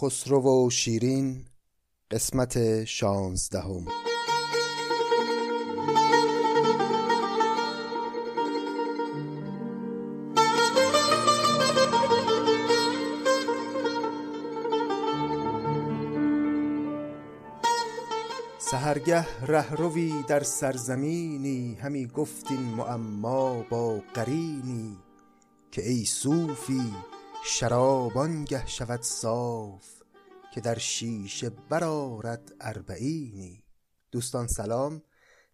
[0.00, 1.44] خسرو و شیرین
[2.10, 3.86] قسمت شانزدهم.
[18.58, 24.96] سهرگه رهروی در سرزمینی همی گفت این معما با قرینی
[25.70, 26.92] که ای صوفی
[27.44, 30.02] شراب آنگه شود صاف
[30.54, 33.64] که در شیشه برآرد اربعینی.
[34.10, 35.02] دوستان سلام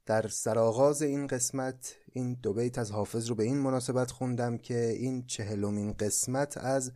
[0.06, 4.88] در سرآغاز این قسمت این دو بیت از حافظ رو به این مناسبت خوندم که
[4.88, 6.92] این چهلمین قسمت از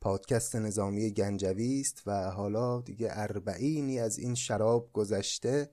[0.00, 5.70] پادکست نظامی گنجوی است و حالا دیگه اربعینی از این شراب گذشته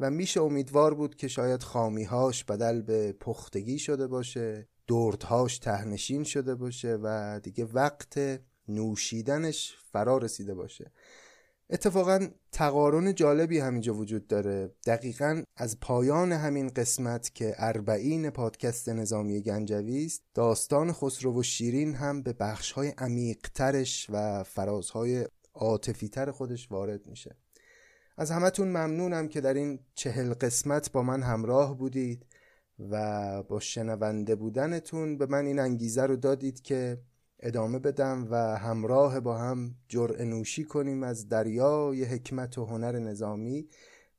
[0.00, 4.68] و میشه امیدوار بود که شاید خامیهاش بدل به پختگی شده باشه.
[4.88, 10.92] دردهاش تهنشین شده باشه و دیگه وقت نوشیدنش فرا رسیده باشه.
[11.70, 14.70] اتفاقا تقارن جالبی همینجا وجود داره.
[14.86, 21.94] دقیقا از پایان همین قسمت که اربعین پادکست نظامی گنجوی است داستان خسرو و شیرین
[21.94, 27.36] هم به بخشهای عمیقترش و فرازهای عاطفیتر خودش وارد میشه.
[28.18, 32.26] از همتون ممنونم که در این چهل قسمت با من همراه بودید.
[32.78, 36.98] و با شنونده بودنتون به من این انگیزه رو دادید که
[37.40, 43.68] ادامه بدم و همراه با هم جرعه نوشی کنیم از دریای حکمت و هنر نظامی.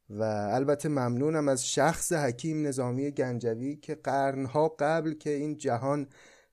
[0.10, 6.08] و البته ممنونم از شخص حکیم نظامی گنجوی که قرنها قبل که این جهان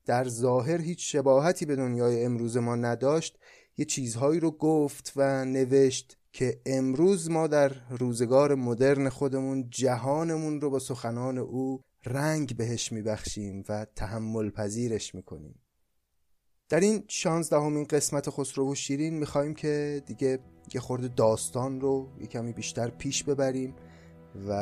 [0.07, 3.39] در ظاهر هیچ شباهتی به دنیای امروز ما نداشت
[3.77, 10.71] یه چیزهایی رو گفت و نوشت که امروز ما در روزگار مدرن خودمون جهانمون رو
[10.71, 15.61] با سخنان او رنگ بهش میبخشیم و تحمل پذیرش می‌کنیم.
[16.69, 20.39] در این شانزدهمین قسمت خسرو و شیرین می‌خوایم که دیگه
[20.75, 23.75] یه خورده داستان رو یه کمی بیشتر پیش ببریم
[24.49, 24.53] و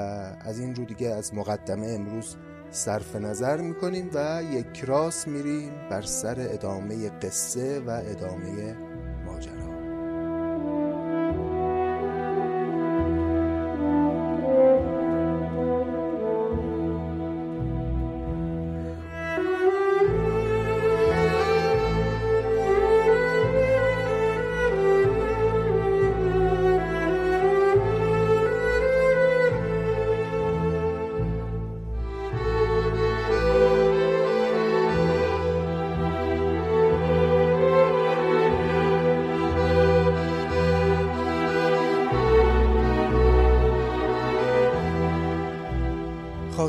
[0.40, 2.36] از این رو دیگه از مقدمه امروز
[2.70, 8.76] صرف نظر می‌کنیم و یک راست میریم بر سر ادامه قصه و ادامه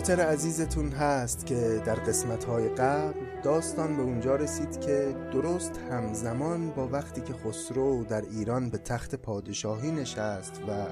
[0.06, 6.88] خاطر عزیزتون هست که در قسمت‌های قبل داستان به اونجا رسید که درست همزمان با
[6.88, 10.86] وقتی که خسرو در ایران به تخت پادشاهی نشست و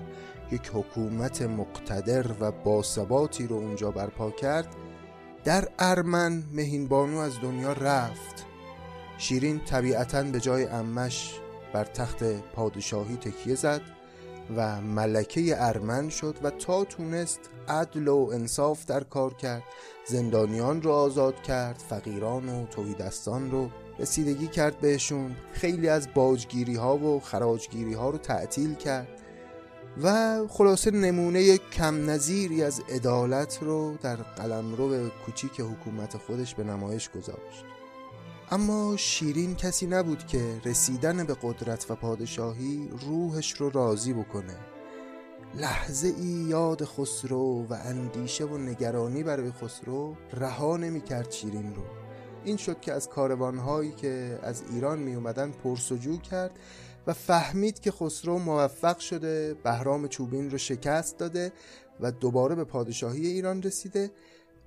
[0.55, 4.67] یک حکومت مقتدر و باثباتی رو اونجا برپا کرد
[5.43, 8.45] در ارمن مهینبانو از دنیا رفت.
[9.17, 11.39] شیرین طبیعتا به جای امش
[11.73, 12.23] بر تخت
[12.55, 13.81] پادشاهی تکیه زد
[14.57, 19.63] و ملکه ارمن شد و تا تونست عدل و انصاف در کار کرد
[20.05, 23.69] زندانیان رو آزاد کرد فقیران و تویدستان رو
[23.99, 25.35] رسیدگی کرد بهشون.
[25.53, 29.07] خیلی از باجگیری ها و خراجگیری ها رو تعطیل کرد
[30.03, 37.09] و خلاصه نمونه کم نظیری از عدالت رو در قلمرو کوچیک حکومت خودش به نمایش
[37.09, 37.65] گذاشت.
[38.51, 44.72] اما شیرین کسی نبود که رسیدن به قدرت و پادشاهی روحش رو راضی بکنه.
[45.55, 51.83] لحظه ای یاد خسرو و اندیشه و نگرانی برای خسرو رها نمی کرد شیرین رو.
[52.43, 56.59] این شد که از کاروانهایی که از ایران می اومدن پرسجو کرد
[57.07, 61.51] و فهمید که خسرو موفق شده بهرام چوبین رو شکست داده
[61.99, 64.11] و دوباره به پادشاهی ایران رسیده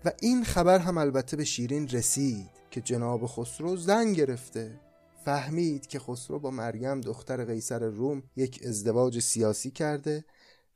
[0.04, 4.80] و این خبر هم البته به شیرین رسید که جناب خسرو زن گرفته.
[5.24, 10.24] فهمید که خسرو با مریم دختر قیصر روم یک ازدواج سیاسی کرده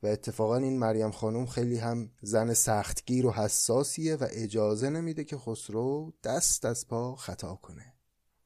[0.02, 5.37] و اتفاقا این مریم خانم خیلی هم زن سختگیر و حساسیه و اجازه نمیده که
[5.37, 7.94] خسرو دست از پا خطا کنه.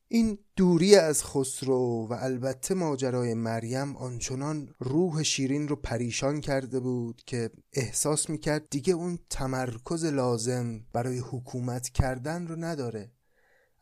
[0.08, 7.22] این دوری از خسرو و البته ماجرای مریم آنچنان روح شیرین رو پریشان کرده بود
[7.26, 13.12] که احساس می‌کرد دیگه اون تمرکز لازم برای حکومت کردن رو نداره.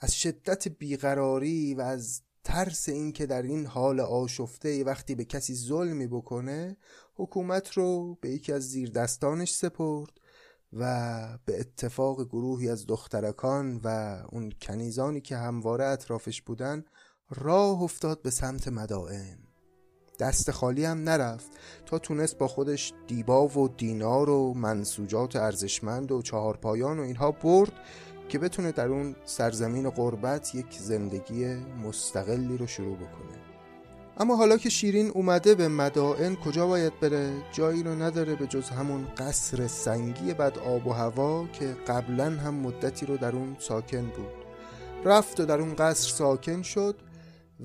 [0.00, 6.06] از شدت بیقراری و از ترس اینکه در این حال آشفته وقتی به کسی ظلمی
[6.06, 6.76] بکنه
[7.14, 10.10] حکومت رو به یکی از زیر دستانش سپرد
[10.72, 16.84] و به اتفاق گروهی از دخترکان و اون کنیزانی که همواره اطرافش بودن
[17.30, 19.38] راه افتاد به سمت مدائن.
[20.18, 21.50] دست خالی هم نرفت
[21.86, 27.72] تا تونست با خودش دیبا و دینار و منسوجات ارزشمند و چهارپایان و اینها برد
[28.28, 33.31] که بتونه در اون سرزمین قربت یک زندگی مستقلی رو شروع بکنه.
[34.18, 38.68] اما حالا که شیرین اومده به مدائن کجا باید بره؟ جایی رو نداره به جز
[38.68, 44.02] همون قصر سنگی بد آب و هوا که قبلا هم مدتی رو در اون ساکن
[44.02, 44.44] بود.
[45.04, 46.96] رفت و در اون قصر ساکن شد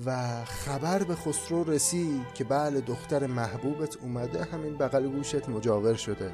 [0.06, 6.32] و خبر به خسرو رسید که بله دختر محبوبت اومده همین بغل گوشت مجاور شده.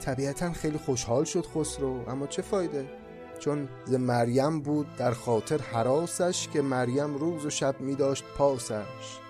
[0.00, 2.86] طبیعتا خیلی خوشحال شد خسرو اما چه فایده؟
[3.38, 9.25] چون ز مریم بود در خاطر حراسش که مریم روز و شب می داشت پاسش.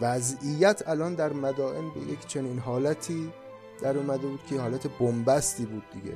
[0.00, 3.32] وضعیت الان در مدائن به یک چنین حالتی
[3.82, 6.14] در اومده بود که حالت بنبستی بود دیگه.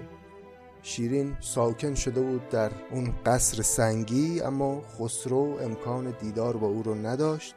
[0.83, 6.95] شیرین ساکن شده بود در اون قصر سنگی اما خسرو امکان دیدار با او رو
[6.95, 7.55] نداشت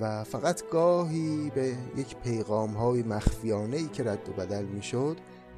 [0.00, 5.16] و فقط گاهی به یک پیغام های مخفیانه ای که رد و بدل می شد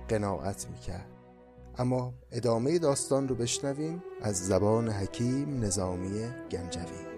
[0.08, 1.06] قناعت می کرد
[1.78, 6.20] اما ادامه داستان رو بشنویم از زبان حکیم نظامی
[6.50, 7.09] گنجوی.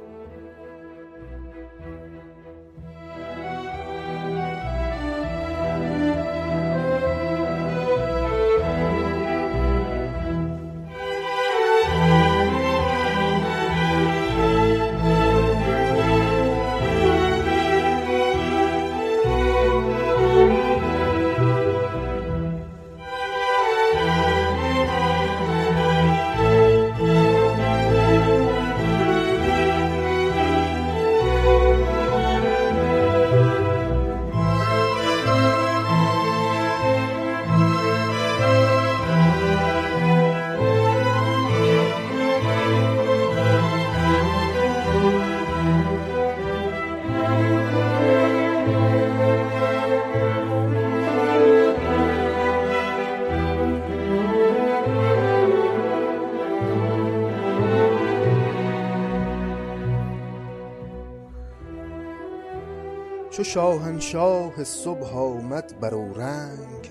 [63.52, 66.90] شاهنشاه صبح آمد بر رنگ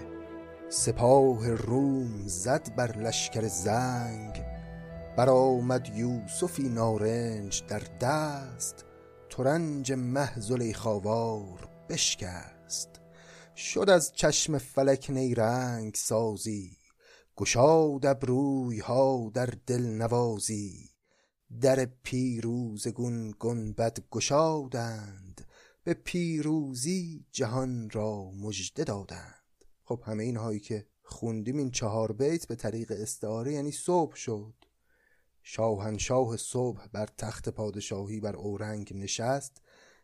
[0.69, 4.43] سپاه روم زد بر لشکر زنگ.
[5.17, 8.85] برآمد یوسفی نارنج در دست
[9.29, 12.89] ترنج مه زلیخاوار بشکست.
[13.55, 16.77] شد از چشم فلک نیرنگ سازی
[17.37, 20.89] گشاد ابروی ها در دل نوازی.
[21.61, 25.20] در پیروزگون گنبد گشادند
[25.83, 29.65] به پیروزی جهان را مژده دادند.
[29.83, 34.53] خب همه اینهایی که خوندیم این چهار بیت به طریق استعاره یعنی صبح شد.
[35.43, 39.61] شاهنشاه صبح بر تخت پادشاهی بر اورنگ نشست.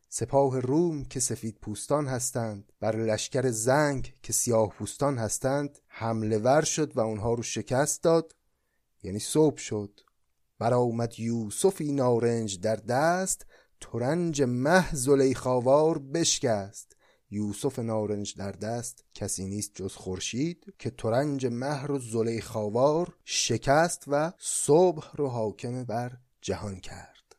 [0.10, 2.74] سپاه روم که سفید پوستان هستند.
[2.80, 5.80] بر لشکر زنگ که سیاه پوستان هستند.
[5.88, 8.36] حمله ور شد و اونها رو شکست داد.
[9.04, 10.00] یعنی صبح شد.
[10.60, 13.46] برآمد یوسفی نارنج در دست.
[13.82, 16.96] ترنج مه زلیخاوار بشکست.
[17.32, 24.34] یوسف نارنج در دست کسی نیست جز خورشید که ترنج مه رو زلیخاوار شکست و
[24.40, 27.36] صبح رو حاکم بر جهان کرد.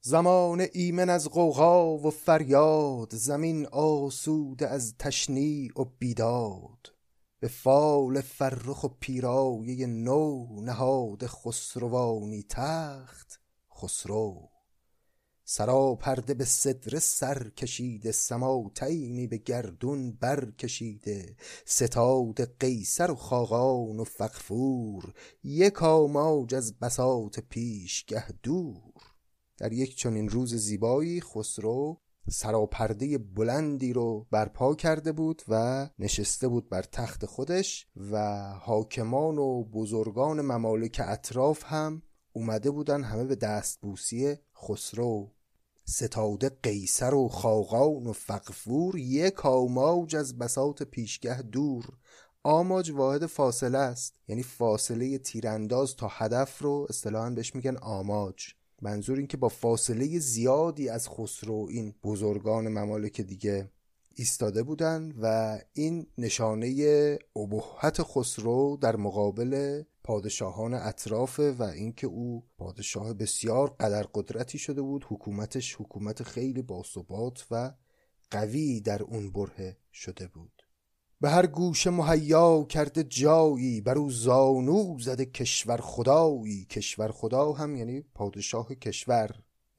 [0.00, 6.92] زمان ایمن از غوغا و فریاد زمین آسوده از تشنیع و بیداد.
[7.40, 13.40] به فال فرخ و پیرایه نو نهاد خسروانی تخت
[13.76, 14.50] خسرو
[15.48, 21.36] سراپرده به صدر سر کشیده سماطینی به گردون بر کشیده.
[21.64, 28.92] ستاد قیصر و خاقان و فقفور یک آماج از بساط پیشگه دور.
[29.58, 32.00] در یک چنین روز زیبایی خسرو
[32.30, 39.64] سراپرده بلندی رو برپا کرده بود و نشسته بود بر تخت خودش و حاکمان و
[39.64, 45.35] بزرگان ممالک اطراف هم اومده بودن همه به دستبوسی خسرو
[45.88, 51.84] ستاده قیصر و خاقان و فقفور یک آماج از بساط پیشگه دور.
[52.42, 58.54] آماج واحد فاصله است یعنی فاصله تیرانداز تا هدف رو اصطلاحا بهش میگن آماج.
[58.82, 63.70] منظور این که با فاصله زیادی از خسرو این بزرگان ممالک دیگه
[64.14, 73.14] ایستاده بودند و این نشانه ابهت خسرو در مقابل پادشاهان اطرافه و اینکه او پادشاه
[73.14, 77.72] بسیار قدر قدرتی شده بود حکومتش حکومت خیلی باثبات و
[78.30, 80.62] قوی در اون بره شده بود.
[81.20, 86.64] به هر گوشه مهیا کرده جایی بر او زانو زده کشور خدایی.
[86.64, 89.30] کشور خدا هم یعنی پادشاه کشور.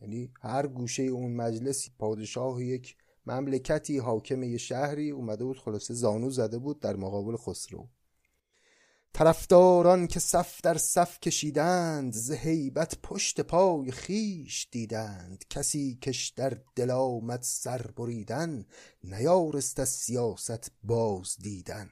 [0.01, 6.29] یعنی هر گوشه اون مجلسی پادشاه یک مملکتی حاکم یه شهری اومده بود خلاصه زانو
[6.29, 7.89] زده بود در مقابل خسرو.
[9.14, 15.46] طرفداران که صف در صف کشیدند ز هیبت پشت پای خیش دیدند.
[15.50, 18.66] کسی کش در دل آمد سر بریدن
[19.04, 21.90] نیارست از سیاست باز دیدن.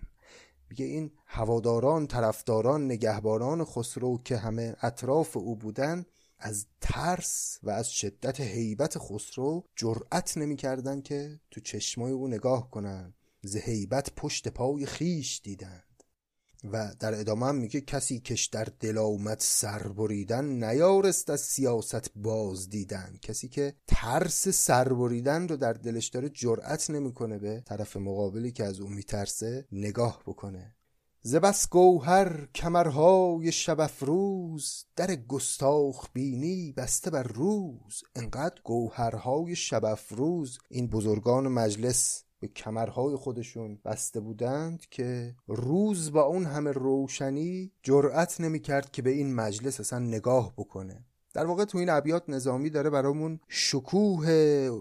[0.70, 6.06] میگه این هواداران طرفداران نگهبانان خسرو که همه اطراف او بودن
[6.40, 13.14] از ترس و از شدت هیبت خسرو جرأت نمی‌کردند که تو چشمای او نگاه کنن.
[13.44, 15.95] ز هیبت پشت پای خیش دیدند
[16.72, 20.64] و در ادامه هم میگه کسی کش در دل آمد سر بریدن
[21.30, 23.18] از سیاست باز دیدن.
[23.22, 28.64] کسی که ترس سر بریدن رو در دلش داره جرأت نمی‌کنه به طرف مقابلی که
[28.64, 30.76] از اون میترسه نگاه بکنه.
[31.28, 38.04] زبس گوهر کمرهای شب افروز در گستاخ بینی بسته بر روز.
[38.16, 40.58] انقدر گوهرهای شب افروز.
[40.70, 48.42] این بزرگان مجلس به کمرهای خودشون بسته بودند که روز با اون همه روشنی جرأت
[48.42, 51.06] نمی‌کرد که به این مجلس اصلا نگاه بکنه.
[51.34, 54.30] در واقع تو این ابیات نظامی داره برامون شکوه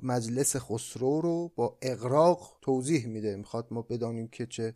[0.02, 3.36] مجلس خسرو رو با اقراق توضیح میده.
[3.36, 4.74] می‌خواد ما بدانیم که چه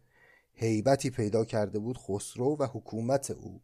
[0.53, 3.61] هیبتی پیدا کرده بود خسرو و حکومت او.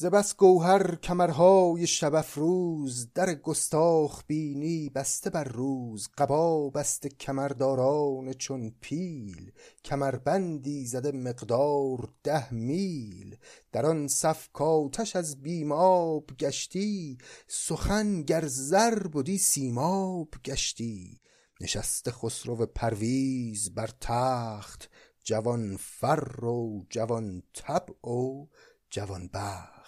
[0.00, 6.08] زبس گوهر کمرهای شب افروز در گستاخ بینی بسته بر روز.
[6.18, 9.52] قبا بسته کمرداران چون پیل
[9.84, 13.36] کمربندی زده مقدار ده میل.
[13.72, 21.20] در آن صف کاتش از بیماب گشتی سخن گر زر بودی سیماب گشتی.
[21.60, 24.90] نشسته خسرو پرویز بر تخت
[25.24, 28.46] جوان فر و جوان طبع و
[28.90, 29.79] جوان بخت.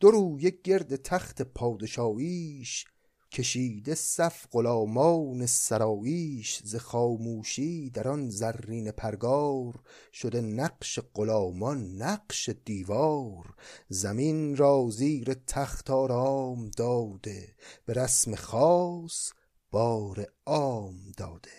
[0.00, 2.86] دو روی گرد تخت پادشاهیش
[3.32, 6.62] کشیده صف غلامان سراییش.
[6.64, 9.80] ز خاموشی در آن زرین پرگار
[10.12, 13.54] شده نقش غلامان نقش دیوار.
[13.88, 19.30] زمین را زیر تخت آرام داده به رسم خاص
[19.70, 21.50] بار عام داده.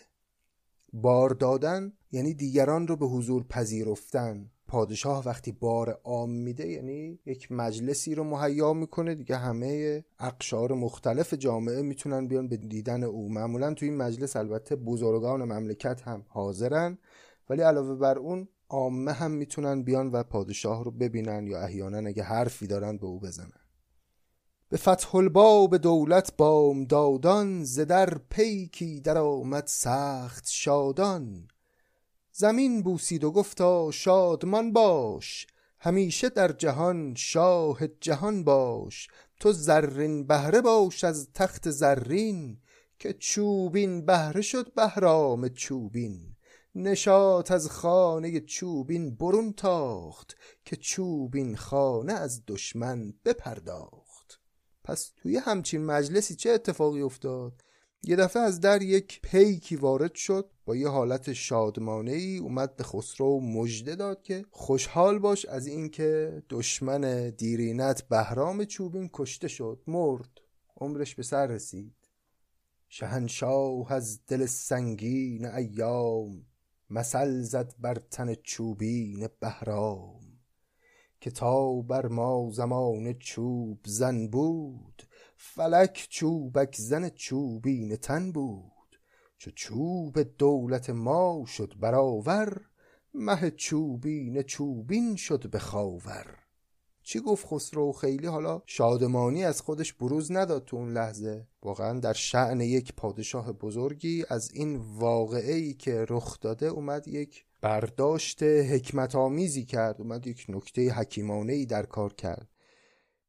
[0.94, 4.52] بار دادن یعنی دیگران رو به حضور پذیرفتن.
[4.70, 11.34] پادشاه وقتی بار عام میده یعنی یک مجلسی رو مهیا می‌کنه دیگه همه اقشار مختلف
[11.34, 13.30] جامعه می‌تونن بیان به دیدن او.
[13.30, 16.98] معمولا تو این مجلس البته بزرگان مملکت هم حاضرن
[17.50, 22.24] ولی علاوه بر اون عامه هم می‌تونن بیان و پادشاه رو ببینن یا احیانا اگه
[22.24, 23.62] حرفی دارن به او بزنن.
[24.70, 31.48] به فتح الباب دولت بام دادان زدر پیکی در آمد سخت شادان.
[32.40, 35.48] زمین بوسید و گفتا شادمان باش
[35.80, 39.08] همیشه در جهان شاه جهان باش
[39.40, 42.58] تو زرین بهره باش از تخت زرین
[43.00, 46.36] که چوبین بهره شد بهرام چوبین
[46.76, 54.40] نشات از خانه چوبین برون تاخت که چوبین خانه از دشمن بپرداخت.
[54.84, 57.64] پس توی همچین مجلسی چه اتفاقی افتاد؟
[58.04, 62.84] یه دفعه از در یک پیکی وارد شد با یه حالت شادمانه ای اومد به
[62.84, 70.30] خسرو مژده داد که خوشحال باش از اینکه دشمن دیرینت بهرام چوبین کشته شد مرد.
[70.78, 71.96] عمرش به سر رسید.
[72.88, 76.46] شهنشاه از دل سنگین ایام
[76.90, 80.22] مثل زد بر تن چوبین بهرام
[81.22, 85.04] که تا بر ما زمان چوب زن بود
[85.38, 88.69] فلک چوبک زن چوبین تن بود.
[89.40, 92.62] چو چوب دولت ما شد برآور
[93.14, 96.36] مه چوبین چوبین شد به خاور.
[97.04, 101.48] چی گفت خسرو خیلی؟ حالا شادمانی از خودش بروز نداد تو اون لحظه.
[101.62, 107.46] واقعا در شعن یک پادشاه بزرگی از این واقعه ای که رخ داده اومد یک
[107.62, 112.50] برداشت حکمت آمیزی کرد اومد یک نکته حکیمانه ای در کار کرد.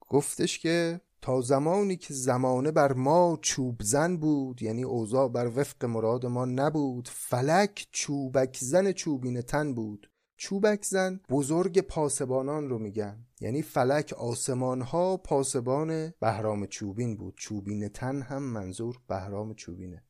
[0.08, 5.84] گفتش که تا زمانی که زمانه بر ما چوب زن بود یعنی اوضاع بر وفق
[5.84, 10.10] مراد ما نبود فلک چوبک زن چوبین تن بود.
[10.36, 13.26] چوبک زن بزرگ پاسبانان رو میگن.
[13.40, 17.34] یعنی فلک آسمان ها پاسبان بهرام چوبین بود.
[17.36, 20.04] چوبین تن هم منظور بهرام چوبینه.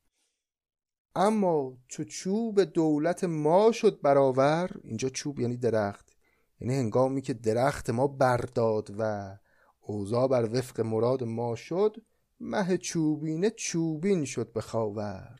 [1.14, 6.16] اما چو چوب دولت ما شد برآور اینجا چوب یعنی درخت.
[6.60, 9.36] یعنی هنگامی که درخت ما برداد و
[9.80, 11.96] اوضاع بر وفق مراد ما شد
[12.40, 15.38] مه چوبینه چوبین شد به خاور.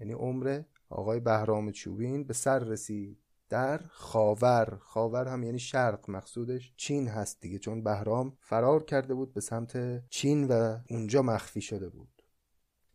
[0.00, 3.18] یعنی عمر آقای بهرام چوبین به سر رسید
[3.48, 4.78] در خاور.
[4.80, 10.02] خاور هم یعنی شرق مقصودش چین هست دیگه چون بهرام فرار کرده بود به سمت
[10.08, 12.22] چین و اونجا مخفی شده بود.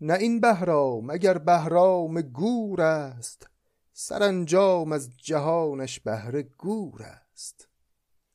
[0.01, 3.49] نه این بهرام اگر بهرام گور است
[3.93, 7.67] سرانجام از جهانش بهره گور است.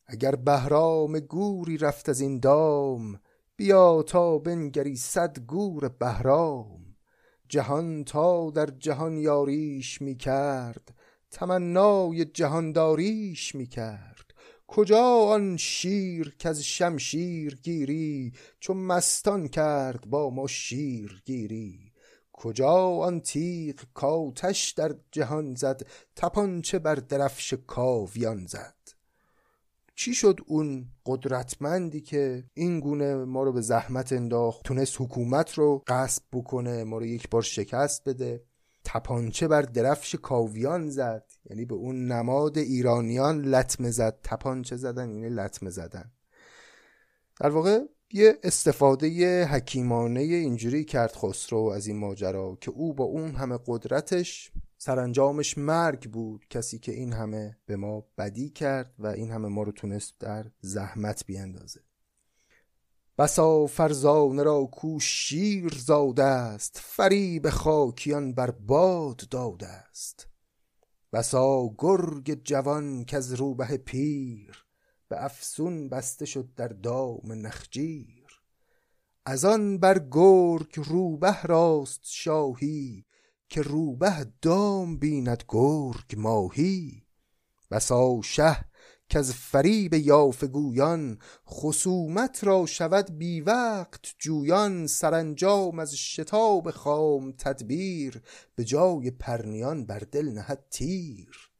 [0.09, 3.21] اگر بهرام گوری رفت از این دام
[3.57, 6.97] بیا تا بنگری صد گور بهرام.
[7.49, 10.95] جهان تا در جهان یاریش می کرد
[11.31, 14.35] تمنای جهانداریش می کرد
[14.67, 21.93] کجا آن شیر که از شمشیر گیری چو مستان کرد با ما شیر گیری؟
[22.33, 25.87] کجا آن تیغ کاتش در جهان زد
[26.17, 28.96] تپانچه بر درفش کاویان زد؟
[29.99, 35.83] چی شد اون قدرتمندی که این گونه ما رو به زحمت انداخت تونست حکومت رو
[35.87, 38.45] غصب بکنه ما رو یک بار شکست بده؟
[38.85, 41.25] تپانچه بر درفش کاویان زد.
[41.50, 44.19] یعنی به اون نماد ایرانیان لطمه زد.
[44.23, 46.12] تپانچه زدن یعنی لطمه زدن.
[47.41, 47.81] در واقع
[48.12, 54.53] یه استفاده حکیمانه اینجوری کرد خسرو از این ماجرا که او با اون همه قدرتش
[54.78, 56.47] سرانجامش مرگ بود.
[56.50, 60.50] کسی که این همه به ما بدی کرد و این همه ما رو تونست در
[60.61, 61.80] زحمت بیاندازه.
[63.18, 66.80] بسا فرزانه را کو شیر زاده است.
[66.85, 70.28] فریب خاکیان بر باد داده است.
[71.12, 74.64] بسا گرگ جوان که از روبه پیر.
[75.09, 78.26] به افسون بسته شد در دام نخجیر.
[79.26, 83.06] از آن بر گرگ روبه راست شاهی.
[83.49, 87.03] که روبه دام بیند گرگ ماهی.
[87.71, 88.65] بسا شه
[89.09, 94.87] که از فریب یافگویان خصومت را شود بی وقت جویان.
[94.87, 98.23] سرانجام از شتاب خام تدبیر
[98.55, 101.50] به جای پرنیان بر دل نهد تیر.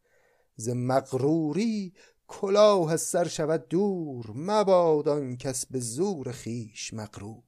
[0.57, 1.93] ز مغروری
[2.29, 7.46] کلاه از سر شود دور مباد کس به زور خیش مغرور.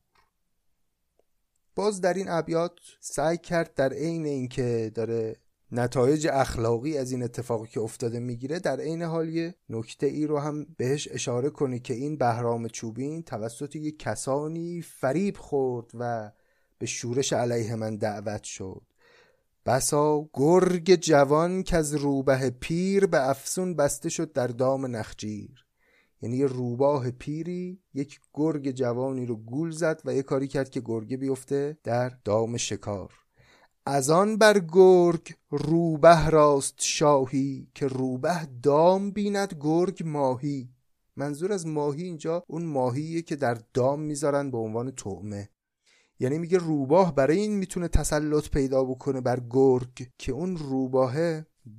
[1.79, 5.37] باز در این ابیات سعی کرد در عین اینکه داره
[5.73, 10.39] نتایج اخلاقی از این اتفاقی که افتاده می‌گیره در عین حال یه نکته ای رو
[10.39, 16.33] هم بهش اشاره کنه که این بهرام چوبین توسط یه کسانی فریب خورد و
[16.79, 18.83] به شورش علیه من دعوت شد.
[19.67, 25.68] بسا گرگ جوان که از روبه پیر به افسون بسته شد در دام نخجیر.
[26.23, 30.81] یعنی یه روباه پیری یک گرگ جوانی رو گول زد و یه کاری کرد که
[30.85, 33.15] گرگه بیفته در دام شکار.
[33.87, 40.69] از آن بر گرگ روبه راست شاهی که روبه دام بیند گرگ ماهی.
[41.17, 45.49] منظور از ماهی اینجا اون ماهیه که در دام می‌ذارن به عنوان طعمه.
[46.21, 51.15] یعنی میگه روباه برای این می‌تونه تسلط پیدا بکنه بر گرگ که اون روباه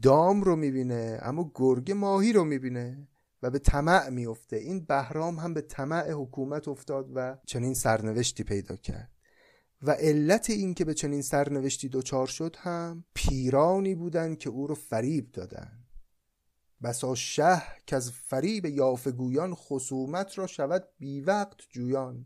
[0.01, 3.07] دام رو می‌بینه اما گرگ ماهی رو می‌بینه.
[3.43, 8.75] و به طمع میفته این بهرام هم به طمع حکومت افتاد و چنین سرنوشتی پیدا
[8.75, 9.11] کرد.
[9.81, 14.75] و علت این که به چنین سرنوشتی دچار شد هم پیرانی بودند که او رو
[14.75, 15.87] فریب دادند.
[16.83, 22.25] بسا شه که از فریب یافگویان خصومت را شود بی وقت جویان.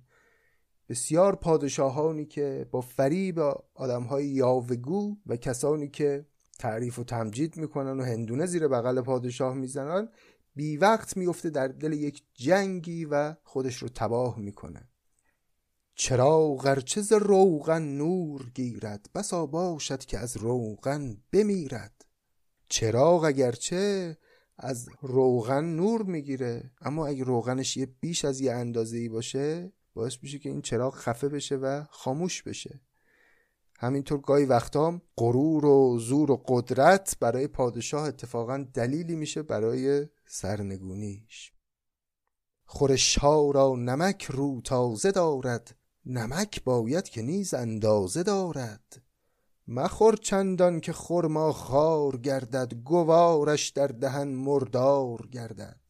[0.90, 3.40] بسیار پادشاهانی که با فریب
[3.74, 6.26] آدمهای یاوگو و کسانی که
[6.60, 10.10] تعریف و تمجید می‌کنن و هندونه زیر بغل پادشاه می‌زنن
[10.56, 14.90] بی وقت میفته در دل یک جنگی و خودش رو تباه می‌کنه.
[15.96, 22.06] چرا غرچه ز روغن نور گیرد؟ بسا باشد که از روغن بمیرد.
[22.70, 24.18] چراغ اگرچه
[24.58, 26.72] از روغن نور می‌گیره.
[26.82, 30.96] اما اگه روغنش یه بیش از یه اندازه ای باشه باعث میشه که این چراغ
[30.96, 32.82] خفه بشه و خاموش بشه.
[33.80, 41.52] همینطور گاهی وقتا غرور و زور و قدرت برای پادشاه اتفاقا دلیلی میشه برای سرنگونیش.
[42.66, 49.02] خورش ها را نمک رو تازه دارد نمک باید که نیز اندازه دارد.
[49.68, 55.82] مخور چندان که خرما خار گردد گوارش در دهن مردار گردد.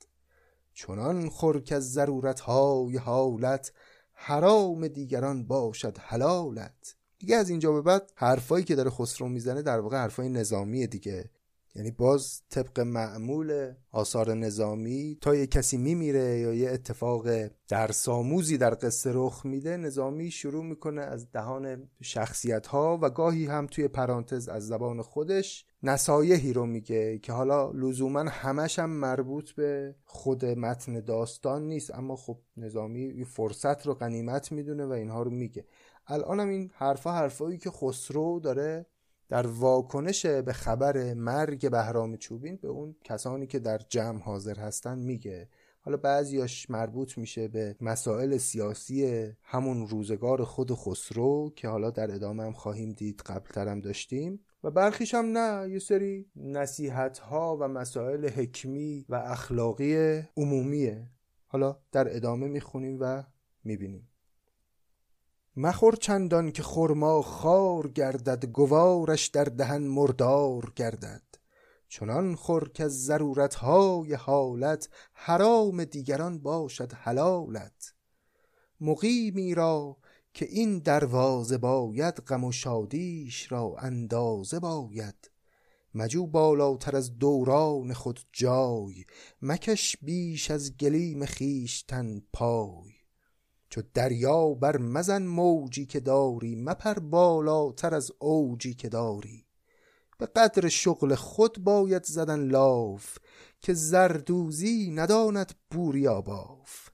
[0.74, 3.72] چنان خور که از ضرورت های حالت
[4.14, 6.96] حرام دیگران باشد حلالت.
[7.20, 11.30] دیگه از اینجا به بعد حرفایی که داره خسرو می‌زنه در واقع حرفای نظامی دیگه.
[11.76, 17.28] یعنی باز طبق معمول آثار نظامی تا یه کسی میمیره یا یه اتفاق
[17.68, 23.68] درساموزی در قصه رخ میده نظامی شروع می‌کنه از دهان شخصیت ها و گاهی هم
[23.68, 29.96] توی پرانتز از زبان خودش نصایحی رو میگه که حالا لزوما همش هم مربوط به
[30.04, 35.66] خود متن داستان نیست اما خب نظامی فرصت رو قنیمت می‌دونه و اینها رو میگه.
[36.08, 38.86] الان هم این حرفا حرفایی که خسرو داره
[39.34, 45.00] در واکنش به خبر مرگ بهرام چوبین به اون کسانی که در جمع حاضر هستن
[45.00, 45.50] میگه.
[45.82, 52.44] حالا بعضیاش مربوط میشه به مسائل سیاسی همون روزگار خود خسرو که حالا در ادامه
[52.44, 54.40] هم خواهیم دید قبلترم داشتیم.
[54.64, 61.10] و برخیش هم نه یه سری نصیحت ها و مسائل حکمی و اخلاقی عمومیه.
[61.48, 63.24] حالا در ادامه می‌خونیم و
[63.64, 64.10] می‌بینیم.
[65.58, 71.22] مخور چندان که خرما خار گردد گوارش در دهن مردار گردد.
[71.90, 77.94] چنان خور که ضرورت های حالت حرام دیگران باشد حلالت.
[78.82, 79.98] مقیمی را
[80.34, 85.32] که این دروازه باید غم و شادیش را اندازه باید.
[85.96, 89.06] مجو بالاتر از دوران خود جای
[89.42, 92.93] مکش بیش از گلیم خیشتن پای.
[93.74, 99.46] چو دریا بر مزن موجی که داری مپر بالاتر از اوجی که داری.
[100.18, 103.18] به قدر شغل خود باید زدن لاف
[103.62, 106.90] که زردوزی نداند بوریا باف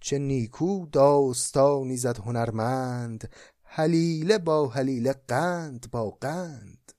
[0.00, 3.30] چه نیکو داستانی زد هنرمند
[3.62, 6.92] حلیله با حلیله قند با قند.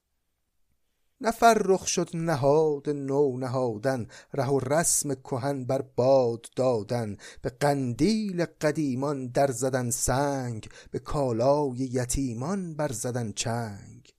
[1.23, 7.17] نه فرخ شد نهاد نو نهادن ره و رسم کهن بر باد دادن.
[7.41, 14.13] به قندیل قدیمان در زدن سنگ به کالای یتیمان بر زدن چنگ.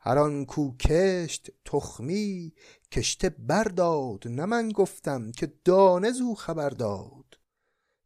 [0.00, 2.52] هر آن کو کشت تخمی
[2.92, 7.17] کشته برداد نه من گفتم که دانه زو خبر داد.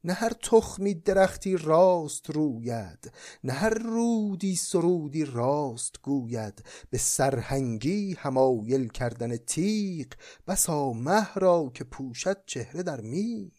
[0.04, 3.12] نه هر تخمی درختی راست روید
[3.44, 6.64] نه هر رودی سرودی راست گوید.
[6.90, 10.06] به سرهنگی همایل کردن تیغ
[10.46, 13.52] بسا مه را که پوشد چهره در میغ.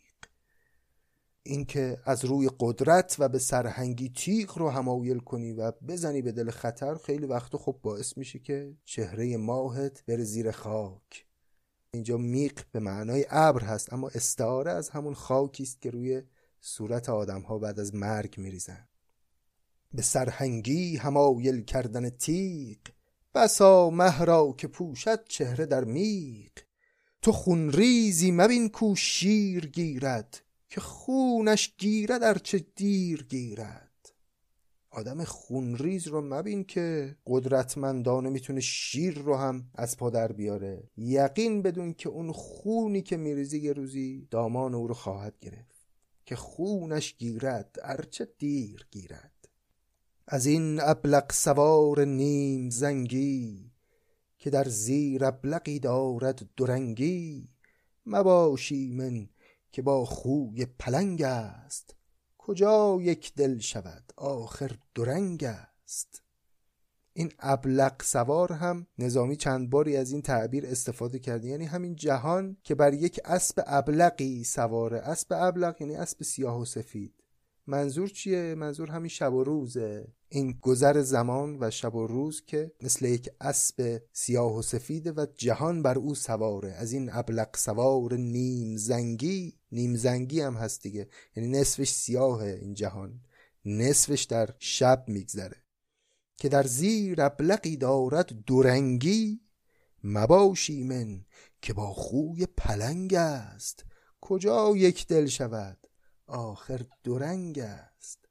[1.43, 6.51] اینکه از روی قدرت و به سرهنگی تیغ رو همایل کنی و بزنی به دل
[6.51, 11.25] خطر خیلی وقت خب باعث میشه که چهره ماهت بره زیر خاک.
[11.93, 16.23] اینجا میق به معنای ابر هست اما استعاره از همون خاکی است که روی
[16.65, 18.88] صورت آدم ها بعد از مرگ میریزن
[19.93, 22.78] به سرهنگی همایل کردن تیغ.
[23.36, 26.52] بسا مهرا که پوشد چهره در میغ.
[27.21, 34.13] تو خونریزی مبین کو شیر گیرد که خونش گیرد ارچه دیر گیرد.
[34.89, 40.89] آدم خونریز رو مبین که قدرتمندانه می‌تونه شیر رو هم از پا در بیاره.
[40.97, 45.73] یقین بدون که اون خونی که میریزی یه روزی دامان او رو خواهد گرفت.
[46.26, 49.50] که خونش گیرد ارچه دیر گیرد.
[50.28, 53.72] از این ابلق سوار نیم زنگی
[54.38, 57.50] که در زیر ابلقی دارد درنگی
[58.06, 59.30] مباشی من
[59.72, 61.96] که با خوی پلنگ است
[62.38, 66.23] کجا یک دل شود آخر درنگ است.
[67.13, 71.47] این ابلق سوار هم نظامی چند باری از این تعبیر استفاده کرده.
[71.47, 74.97] یعنی همین جهان که بر یک اسب ابلقی سواره.
[74.97, 77.13] اسب ابلق یعنی اسب سیاه و سفید.
[77.67, 80.08] منظور چیه؟ منظور همین شب و روزه.
[80.30, 85.26] این گذر زمان و شب و روز که مثل یک اسب سیاه و سفیده و
[85.36, 86.71] جهان بر او سواره.
[86.71, 89.58] از این ابلق سوار نیم زنگی.
[89.71, 91.08] نیم زنگی هم هست دیگه.
[91.36, 93.19] یعنی نصفش سیاهه این جهان.
[93.65, 95.62] نصفش در شب میگذره.
[96.43, 99.41] که در زیر ابلقی دارد دورنگی
[100.03, 101.25] مباشی من
[101.62, 103.86] که با خوی پلنگ است.
[104.21, 105.88] کجا یک دل شود؟
[106.27, 108.25] آخر دورنگ است.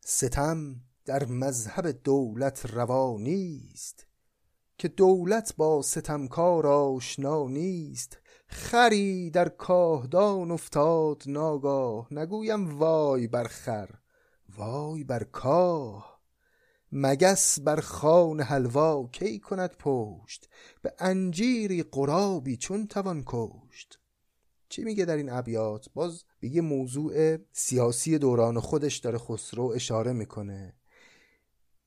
[0.00, 4.06] ستم در مذهب دولت روا نیست
[4.78, 8.18] که دولت با ستمکار آشنا نیست.
[8.46, 13.90] خری در کاهدان افتاد ناگاه نگویم وای بر خر
[14.56, 16.11] وای بر کاه.
[16.92, 20.48] مگس بر خان حلوا کی کند پشت؟
[20.82, 23.98] به انجیری قرابی چون توان کشت.
[24.68, 30.12] چی میگه در این ابیات؟ باز به یه موضوع سیاسی دوران خودش داره خسرو اشاره
[30.12, 30.74] می‌کنه.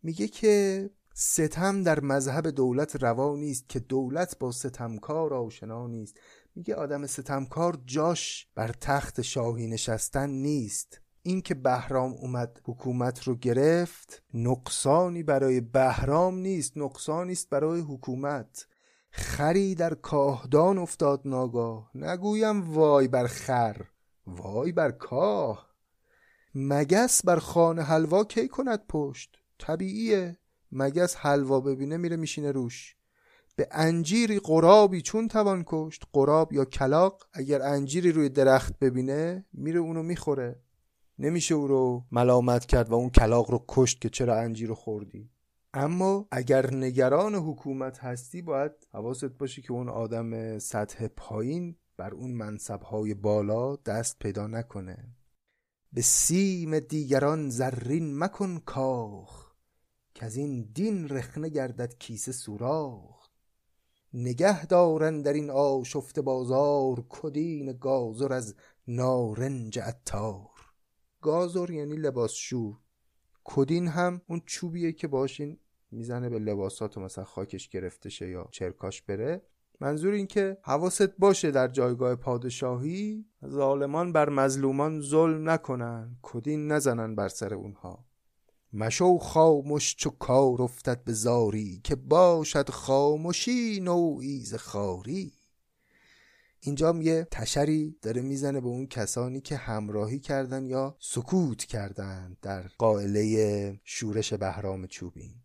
[0.04, 6.20] میگه که ستم در مذهب دولت روا نیست که دولت با ستمکار آشنا نیست.
[6.56, 11.02] میگه آدم ستمکار جاش بر تخت شاهی نشستن نیست.
[11.25, 18.67] اینکه بهرام اومد حکومت رو گرفت نقصانی برای بهرام نیست نقصانی است برای حکومت.
[19.11, 21.91] خری در کاهدان افتاد ناگاه.
[21.95, 23.81] نگویم وای بر خر
[24.27, 25.69] وای بر کاه.
[26.55, 30.38] مگس بر خانه حلوا کی کند پشت؟ طبیعیه.
[30.71, 32.95] مگس حلوا ببینه میره میشینه روش.
[33.55, 39.79] به انجیری قرابی چون توان کشت؟ قراب یا کلاق؟ اگر انجیری روی درخت ببینه میره
[39.79, 40.64] اونو می‌خوره.
[41.19, 45.30] نمیشه او رو ملامت کرد و اون کلاق رو کشت که چرا انجیر رو خوردی.
[45.73, 52.32] اما اگر نگران حکومت هستی باید حواست باشه که اون آدم سطح پایین بر اون
[52.32, 55.15] منصبهای بالا دست پیدا نکنه.
[55.93, 59.51] به سیم دیگران زرین مکن کاخ
[60.13, 63.30] که از این دین رخنه گردد کیسه سوراخ.
[64.13, 68.56] نگه دارن در این آشفت بازار کدین گازر از
[68.88, 70.55] نارنج اتار
[71.25, 72.77] گازر یعنی لباس شور.
[73.43, 75.57] کدین هم اون چوبیه که باشین
[75.91, 79.41] می‌زنه به لباسات و مثلا خاکش گرفته شه یا چرکاش بره.
[79.79, 87.15] منظور این که حواست باشه در جایگاه پادشاهی ظالمان بر مظلومان ظلم نکنن کدین نزنن
[87.15, 88.05] بر سر اونها.
[88.73, 95.33] مشو خاموش چو کار افتد به زاری که باشد خاموشی نوعی ز خاری.
[96.65, 102.62] اینجا یه تشری داره می‌زنه به اون کسانی که همراهی کردن یا سکوت کردن در
[102.78, 105.36] قائله شورش بهرام چوبین.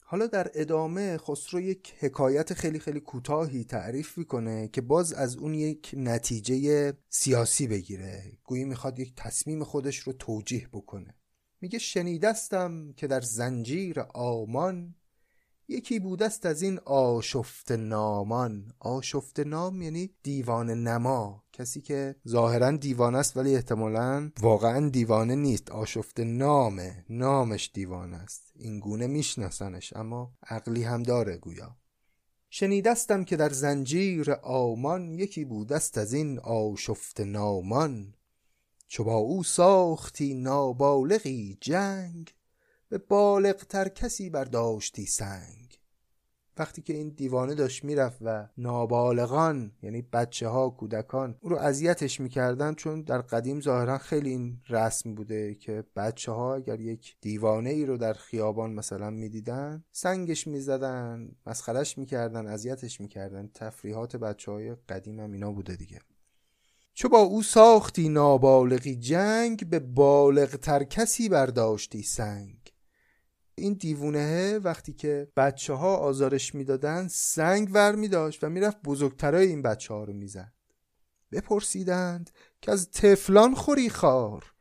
[0.00, 5.54] حالا در ادامه خسرو یک حکایت خیلی خیلی کوتاهی تعریف می‌کنه که باز از اون
[5.54, 8.32] یک نتیجه سیاسی بگیره.
[8.44, 11.14] گویی می‌خواد یک تصمیم خودش رو توجیه بکنه.
[11.60, 14.94] میگه شنیدستم که در زنجیر آمان
[15.68, 18.72] یکی بودست از این آشفت نامان.
[18.78, 21.44] آشفت نام یعنی دیوان نما.
[21.52, 25.70] کسی که ظاهرا دیوانه است ولی احتمالا واقعا دیوانه نیست.
[25.70, 27.04] آشفت نامه.
[27.10, 31.76] نامش دیوانه است این گونه میشناسنش اما عقلی هم داره گویا.
[32.50, 38.14] شنیدستم که در زنجیر آمان یکی بودست از این آشفت نامان.
[38.88, 42.35] چو با او ساختی نابالغی جنگ
[42.88, 45.78] به بالغتر کسی برداشتی سنگ.
[46.58, 52.20] وقتی که این دیوانه داشت می‌رفت و نابالغان یعنی بچه ها کودکان او رو اذیتش
[52.20, 57.70] می‌کردن چون در قدیم ظاهرا خیلی این رسم بوده که بچه ها اگر یک دیوانه
[57.70, 63.50] ای رو در خیابان مثلا می‌دیدن سنگش می‌زدن مسخرش می‌کردن اذیتش می‌کردن.
[63.54, 66.00] تفریحات بچه های قدیم هم اینا بوده دیگه.
[66.94, 72.72] چو با او ساختی نابالغی جنگ به بالغتر کسی برداشتی سنگ.
[73.58, 79.46] این دیوونه وقتی که بچه ها آزارش می‌دادن سنگ ور می داشت و می‌رفت بزرگترای
[79.46, 80.52] این بچه ها رو می‌زد.
[81.32, 84.52] بپرسیدند که از تفلان خوری خار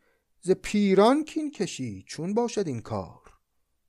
[0.42, 3.22] ز پیران کین کشی چون باشد این کار؟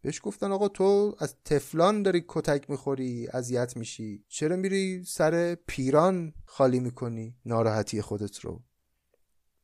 [0.03, 4.25] بهش گفتن آقا تو از تفلان داری کتک می‌خوری اذیت میشی.
[4.29, 8.63] چرا میری سر پیران خالی می‌کنی ناراحتی خودت رو؟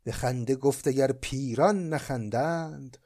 [0.05, 2.99] به خنده گفت اگر پیران نخندند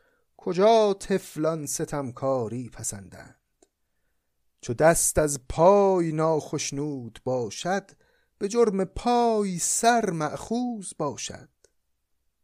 [0.47, 3.37] کجا تفلان ستمکاری پسندند؟
[4.61, 7.91] چو دست از پای ناخشنود باشد
[8.39, 11.49] به جرم پای سر معخوز باشد.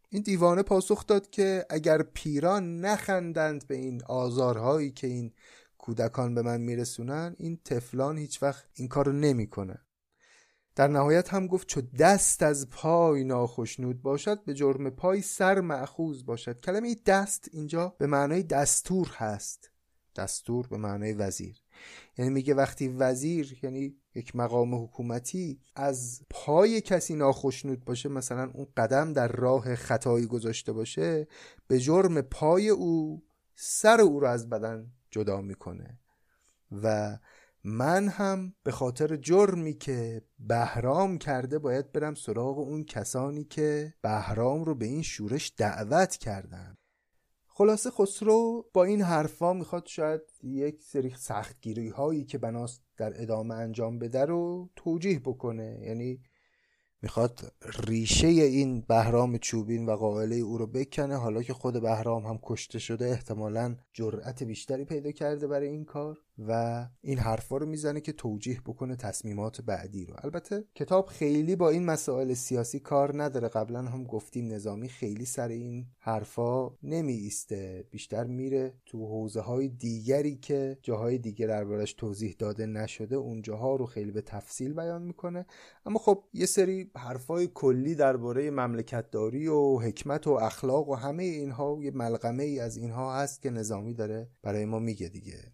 [0.09, 5.33] این دیوانه پاسخ داد که اگر پیران نخندند به این آزارهایی که این
[5.79, 9.79] کودکان به من میرسونن این تفلان هیچ وقت این کارو نمی‌کنه
[10.77, 16.27] در نهایت هم گفت چو دست از پای ناخشنود باشد به جرم پای سر معخوز
[16.27, 16.61] باشد.
[16.61, 19.71] کلمه دست اینجا به معنای دستور هست.
[20.17, 21.63] دستور به معنای وزیر.
[22.19, 28.67] یعنی میگه وقتی وزیر یعنی یک مقام حکومتی از پای کسی ناخشنود باشه مثلا اون
[28.77, 31.27] قدم در راه خطایی گذاشته باشه
[31.67, 33.23] به جرم پای او
[33.55, 35.99] سر او رو از بدن جدا می‌کنه.
[36.83, 37.19] و
[37.65, 44.65] من هم به خاطر جرمی که بهرام کرده باید برم سراغ اون کسانی که بهرام
[44.65, 46.77] رو به این شورش دعوت کردن.
[47.47, 53.55] خلاصه خسرو با این حرفا می‌خواد شاید یک سری سختگیری هایی که بناست در ادامه
[53.55, 55.79] انجام بده رو توجیه بکنه.
[55.83, 56.21] یعنی
[57.03, 57.53] می‌خواد
[57.87, 61.17] ریشه این بهرام چوبین و قائله او رو بکنه.
[61.17, 66.19] حالا که خود بهرام هم کشته شده احتمالا جرأت بیشتری پیدا کرده برای این کار.
[66.39, 70.15] و این حرفا رو می‌زنه که توجیه بکنه تصمیمات بعدی رو.
[70.19, 73.49] البته کتاب خیلی با این مسائل سیاسی کار نداره.
[73.49, 79.69] قبلا هم گفتیم نظامی خیلی سر این حرفا نمی ایسته بیشتر میره تو حوزه های
[79.69, 85.47] دیگری که جاهای دیگه دربارش توضیح داده نشده اونجاها رو خیلی به تفصیل بیان می‌کنه.
[85.87, 91.79] اما خب یه سری حرفای کلی درباره مملکتداری و حکمت و اخلاق و همه اینها
[91.81, 95.53] یه ملغمه ای از اینها هست که نظامی داره برای ما میگه دیگه.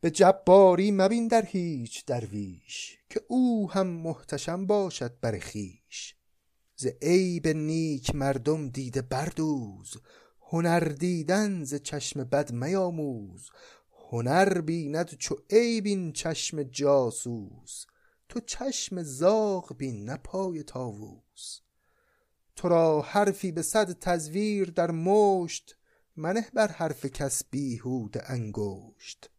[0.00, 6.14] به جباری مبین در هیچ درویش که او هم محتشم باشد بر خیش
[6.76, 9.96] ز عیب نیک مردم دیده بردوز
[10.50, 13.50] هنر دیدن ز چشم بد میاموز.
[14.10, 17.86] هنر بیند چو عیب این چشم جاسوس
[18.28, 21.60] تو چشم زاغ بین نه پای طاووس.
[22.56, 25.76] تو را حرفی به صد تزویر در مشت
[26.16, 29.30] منه بر حرف کس بیهوده انگشت.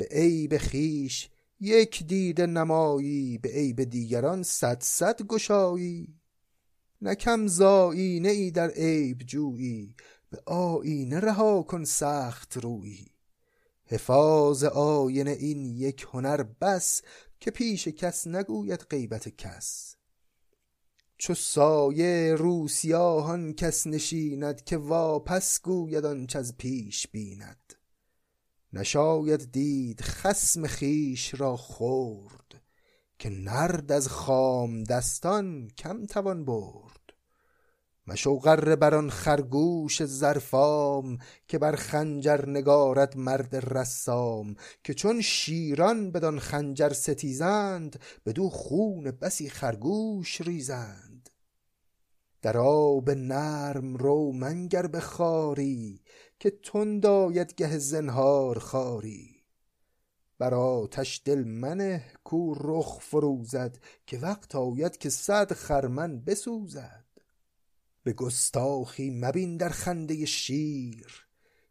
[0.00, 1.28] به عیب خیش
[1.60, 6.14] یک دیده نمایی به عیب دیگران صد صد گشایی.
[7.02, 9.94] نکم زایینه ای در عیب جویی
[10.30, 13.06] به آینه رها کن سخت رویی.
[13.84, 17.02] حفاظ آینه این یک هنر بس
[17.40, 19.96] که پیش کس نگوید غیبت کس.
[21.18, 27.79] چو سایه روسیاهان کس نشیند که واپس گوید آنچ از پیش بیند.
[28.72, 32.62] نشاید دید خسم خیش را خورد
[33.18, 37.00] که نرد از خام دستان کم توان برد.
[38.06, 46.10] مشو غره بر آن خرگوش زرفام که بر خنجر نگارد مرد رسام که چون شیران
[46.10, 51.30] بدان خنجر ستیزند بدو خون بسی خرگوش ریزند.
[52.42, 56.02] در آب نرم رو منگر به خاری
[56.40, 59.42] که تند آید گه زنهار خاری.
[60.38, 67.04] بر آتش دل منه کو رخ فروزد که وقت آید که صد خرمن بسوزد.
[68.02, 71.26] به گستاخی مبین در خنده شیر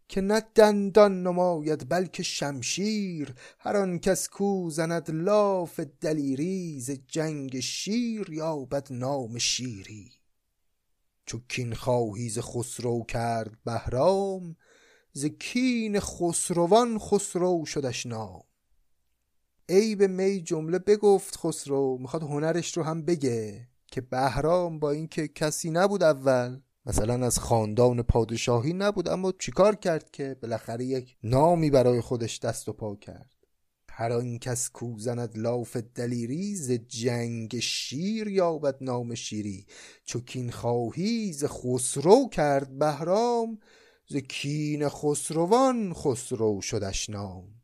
[0.08, 3.36] که نه دندان نماید بلکه شمشیر.
[3.60, 10.19] هر آن کس کو زند لاف دلیری ز جنگ شیر یابد نام شیری.
[11.30, 14.56] چو کین خواهی ز خسرو کرد بهرام
[15.14, 18.44] ز کین خسروان خسرو شدش نام.
[19.70, 25.70] عیب می جمله بگفت خسرو می‌خواد هنرش رو هم بگه که بهرام با اینکه کسی
[25.70, 32.02] نبود اول مثلا از خاندان پادشاهی نبود اما چیکار کرد که بالاخره یک نامی برای
[32.02, 33.39] خودش دست و پا کرد؟
[34.00, 39.66] هر آن کس کو زند لاف دلیری ز جنگ شیر یابد نام شیری.
[40.04, 43.60] چو کین خواهی ز خسرو کرد بهرام
[44.08, 47.62] ز کین خسروان خسرو شدش نام.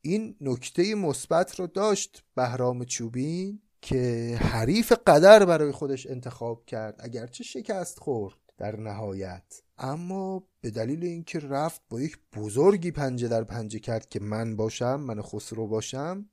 [0.00, 7.44] این نکته مثبت رو داشت بهرام چوبین که حریف قدر برای خودش انتخاب کرد اگرچه
[7.44, 8.45] شکست خورد.
[8.58, 9.62] در نهایت.
[9.78, 15.00] اما به دلیل اینکه رفت با یک بزرگی پنجه در پنجه کرد که من باشم
[15.00, 16.28] من خسرو باشم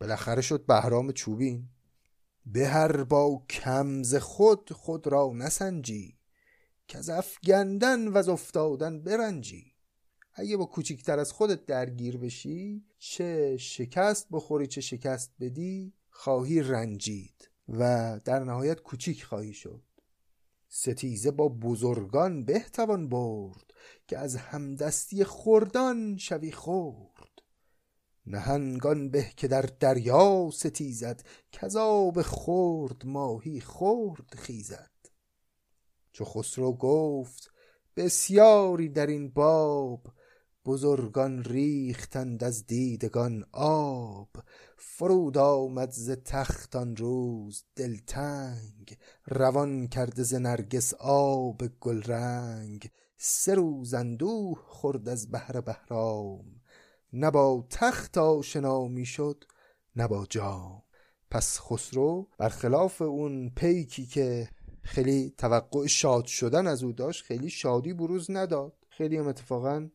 [0.00, 1.68] بالاخره شد بهرام چوبین.
[2.46, 6.18] به هر با کمز خود خود را نسنجی.
[6.88, 9.72] که از افگندن و از افتادن برنجی.
[10.34, 17.50] اگه با کوچکتر از خودت درگیر بشی چه شکست بخوری چه شکست بدی خواهی رنجید.
[17.68, 19.82] و در نهایت کوچیک خواهی شد.
[20.68, 23.74] ستیزه با بزرگان بهتوان برد
[24.08, 27.42] که از همدستی خوردان شوی خورد.
[28.26, 34.90] نهنگان به که در دریا ستیزد کذاب خورد ماهی خورد خیزد.
[36.12, 37.50] چو خسرو گفت
[37.96, 40.06] بسیاری در این باب
[40.66, 44.28] بزرگان ریختند از دیدگان آب.
[44.76, 52.90] فرود آمد ز تخت آن روز دلتنگ روان کرده ز نرگس آب گلرنگ.
[53.16, 56.44] سه روز اندوه خورد از بهر بهرام.
[57.12, 59.44] نه با تخت آشنا می‌شد
[59.96, 60.82] نه با جام.
[61.30, 64.48] پس خسرو برخلاف اون پیکی که
[64.82, 68.72] خیلی توقع شاد شدن از او داشت خیلی شادی بروز نداد.
[68.88, 69.88] خیلی هم اتفاقا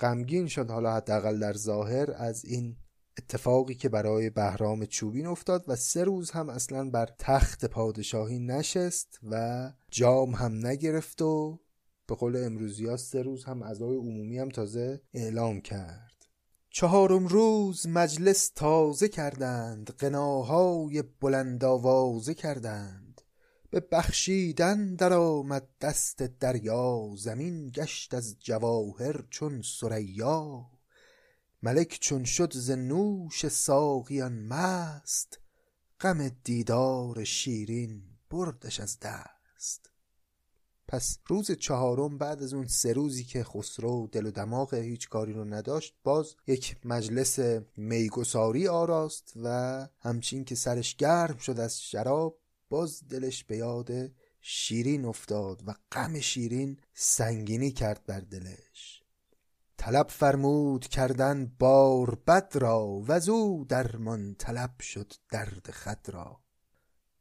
[0.00, 2.76] غمگین شد حالا حداقل در ظاهر از این
[3.18, 9.18] اتفاقی که برای بهرام چوبین افتاد و سه روز هم اصلا بر تخت پادشاهی نشست
[9.30, 11.60] و جام هم نگرفت و
[12.06, 16.26] به قول امروزی ها سه روز هم اعضای عمومی هم تازه اعلام کرد.
[16.70, 23.11] چهارم روز مجلس تازه کردند قناهای بلند آوازه کردند.
[23.72, 30.70] به بخشیدن در آمد دست دریا زمین گشت از جواهر چون سریا
[31.62, 35.38] ملک چون شد ز نوش ساقیان مست
[36.00, 39.90] غم دیدار شیرین بردش از دست.
[40.88, 45.32] پس روز چهارم بعد از اون سه روزی که خسرو دل و دماغ هیچ کاری
[45.32, 47.38] رو نداشت باز یک مجلس
[47.76, 49.48] میگساری آراست و
[50.00, 52.41] همچین که سرش گرم شد از شراب
[52.72, 53.90] باز دلش به یاد
[54.40, 59.02] شیرین افتاد و غم شیرین سنگینی کرد بر دلش.
[59.76, 66.40] طلب فرمود کردن بار بد را و او درمان طلب شد درد خد را.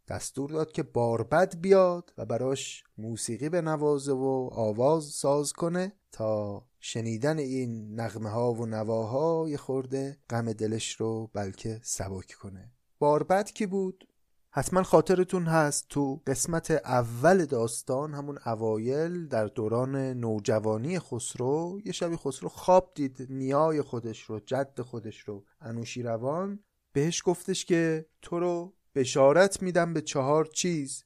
[0.07, 6.65] دستور داد که باربد بیاد و براش موسیقی به نوازه و آواز ساز کنه تا
[6.79, 12.71] شنیدن این نغمه ها و نواها یه خورده غم دلش رو بلکه سبک کنه.
[12.99, 14.07] باربد کی بود؟
[14.53, 21.79] حتما خاطرتون هست تو قسمت اول داستان همون اوایل در دوران نوجوانی خسرو.
[21.85, 26.59] یه شبی خسرو خواب دید نیای خودش رو جد خودش رو انوشیروان.
[26.93, 31.03] بهش گفتش که تو رو بشارت میدم به چهار چیز.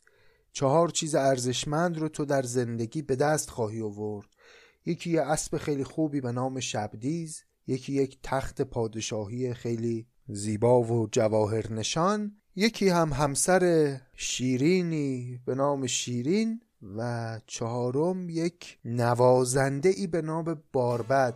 [0.52, 4.28] چهار چیز ارزشمند رو تو در زندگی به دست خواهی آورد.
[4.86, 11.08] یکی یه اسب خیلی خوبی به نام شبدیز یکی یک تخت پادشاهی خیلی زیبا و
[11.12, 16.62] جواهر نشان یکی هم همسر شیرینی به نام شیرین
[16.98, 21.36] و چهارم یک نوازنده ای به نام باربد.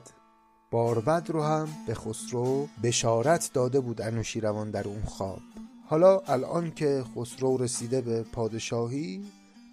[0.72, 5.39] باربد رو هم به خسرو بشارت داده بود انوشیروان در اون خواب.
[5.86, 9.22] حالا الان که خسرو رسیده به پادشاهی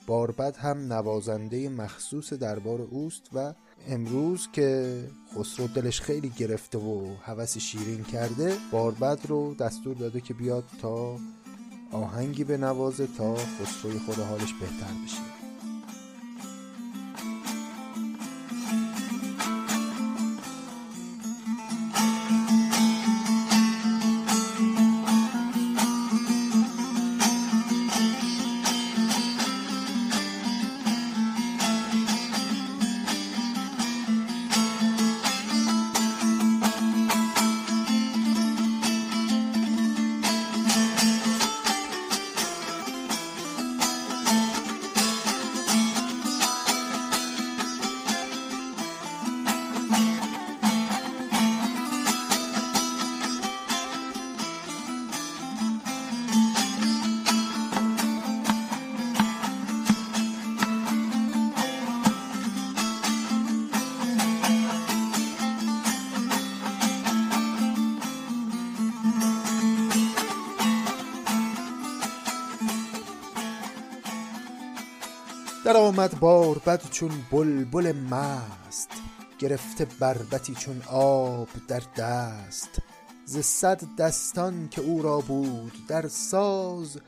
[0.07, 3.55] باربد هم نوازنده مخصوص دربار اوست و
[3.89, 5.01] امروز که
[5.35, 11.17] خسرو دلش خیلی گرفته و هوس شیرین کرده باربد رو دستور داده که بیاد تا
[11.97, 15.36] آهنگی نوازه تا خسروی خود حالش بهتر بشه.
[75.67, 76.21] در آمد
[76.67, 78.89] بد چون بلبل مست
[79.39, 82.69] گرفته بربتی چون آب در دست.
[83.25, 86.99] ز صد دستان که او را بود در ساز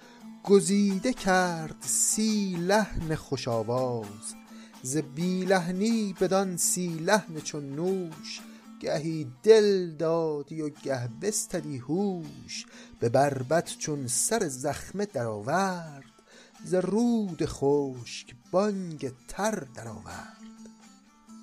[0.44, 4.34] گزیده کرد سی لحن خوش آواز.
[4.82, 8.40] ز بی لحنی بدان سی لحن چون نوش
[8.80, 12.66] گهی دل دادی و گه بستدی هوش.
[13.00, 16.07] به بربط چون سر زخمه درآورد
[16.64, 20.38] ز رود خشک بانگ تر درآورد.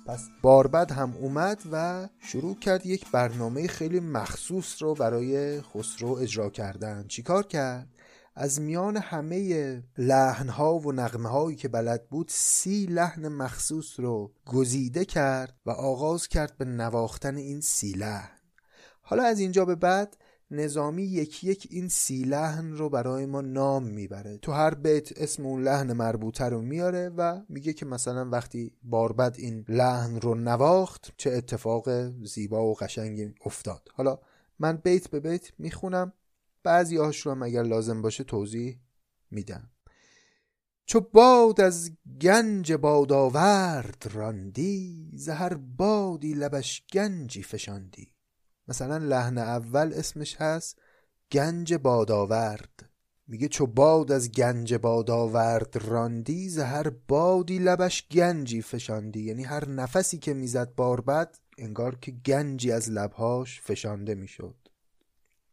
[0.06, 6.50] پس باربد هم اومد و شروع کرد یک برنامه خیلی مخصوص رو برای خسرو اجرا
[6.50, 7.04] کردن.
[7.08, 7.88] چیکار کرد؟
[8.34, 15.04] از میان همه لحنها و نغمه هایی که بلد بود سی لحن مخصوص رو گزیده
[15.04, 18.38] کرد و آغاز کرد به نواختن این سی لحن.
[19.02, 20.16] حالا از اینجا به بعد
[20.50, 24.38] نظامی یکی یک این سی لحن رو برای ما نام می‌بره.
[24.38, 29.34] تو هر بیت اسم اون لحن مربوطه رو میاره و میگه که مثلا وقتی باربد
[29.38, 31.88] این لحن رو نواخت چه اتفاق
[32.24, 33.88] زیبا و قشنگی افتاد.
[33.94, 34.18] حالا
[34.58, 36.12] من بیت به بیت می‌خونم.
[36.62, 38.80] بعضی هاش رو هم اگر لازم باشه توضیح
[39.30, 39.70] میدم.
[40.86, 41.90] چو باد از
[42.20, 48.15] گنج بادآورد راندی زهر بادی لبش گنجی فشاندی.
[48.68, 50.78] مثلا لحن اول اسمش هست
[51.32, 52.90] گنج باداورد
[53.28, 59.20] میگه چو باد از گنج باداورد راندی زهر بادی لبش گنجی فشاندی.
[59.20, 64.56] یعنی هر نفسی که می‌زد باربد انگار که گنجی از لبهاش فشانده می‌شد.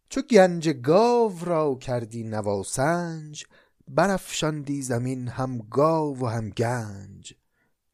[0.09, 3.45] چو گنج گاو را کردی نواسنج
[3.88, 7.34] برافشاندی زمین هم گاو و هم گنج.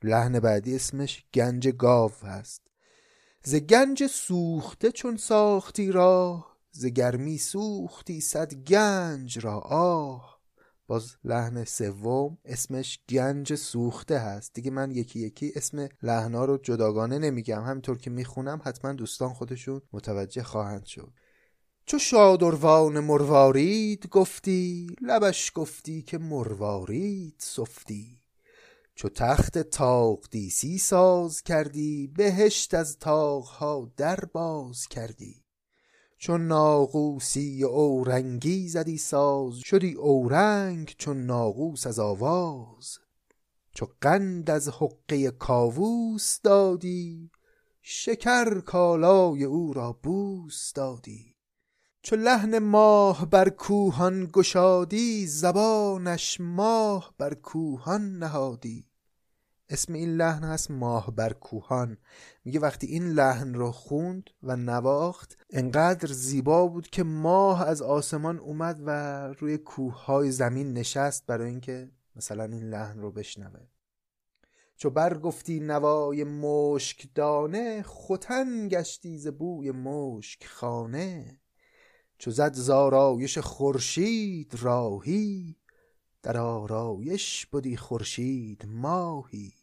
[0.04, 2.69] لحن بعدی اسمش گنج گاو هست.
[3.44, 10.40] ز گنج سوخته چون ساختی راه ز گرمی سوختی صد گنج را آه.
[10.88, 14.54] باز لحن سوم اسمش گنج سوخته هست.
[14.54, 17.64] دیگه من یکی یکی اسم لحنا رو جداگانه نمیگم.
[17.64, 21.14] همینطور که می‌خونم حتما دوستان خودشون متوجه خواهند شد.
[21.86, 28.22] چو شادروان مروارید گفتی لبش گفتی که مروارید سفتی.
[29.00, 35.44] چو تخت تاق دیسی ساز کردی بهشت از تاقها در باز کردی.
[36.18, 42.98] چون ناقوسی اورنگی زدی ساز شدی اورنگ چون ناقوس از آواز.
[43.74, 47.32] چو قند از حقه کاووس دادی
[47.82, 51.36] شکر کالای او را بوس دادی.
[52.02, 58.89] چو لحن ماه بر کوهان گشادی زبانش ماه بر کوهان نهادی.
[59.70, 61.98] اسم این لحن هست ماه بر کوهان.
[62.46, 68.40] میگه وقتی این لحن رو خوند و نواخت انقدر زیبا بود که ماه از آسمان
[68.40, 68.90] اومد و
[69.40, 73.60] روی کوههای زمین نشست برای اینکه مثلا این لحن رو بشنوه.
[74.76, 81.40] چو برگفتی نوای مشک دانه ختن گشتی ز بوی مشک خانه.
[82.18, 85.56] چو زد زارایش خورشید راهی
[86.24, 89.59] در آرایش بودی خورشید ماهی.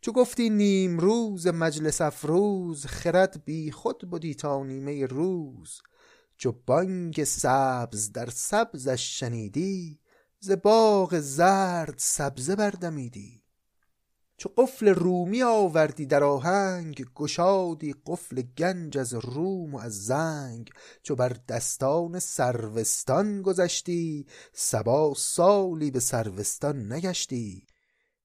[0.00, 5.80] چو گفتی نیم روز مجلس افروز خرد بی خود بودی تا نیمه روز.
[6.36, 9.98] چو بانگ سبز در سبزش شنیدی
[10.40, 13.42] ز باغ زرد سبزه بردمیدی.
[14.36, 20.70] چو قفل رومی آوردی در آهنگ گشادی قفل گنج از روم و از زنگ.
[21.02, 27.67] چو بر دستان سروستان گذشتی سبا سالی به سروستان نگشتی.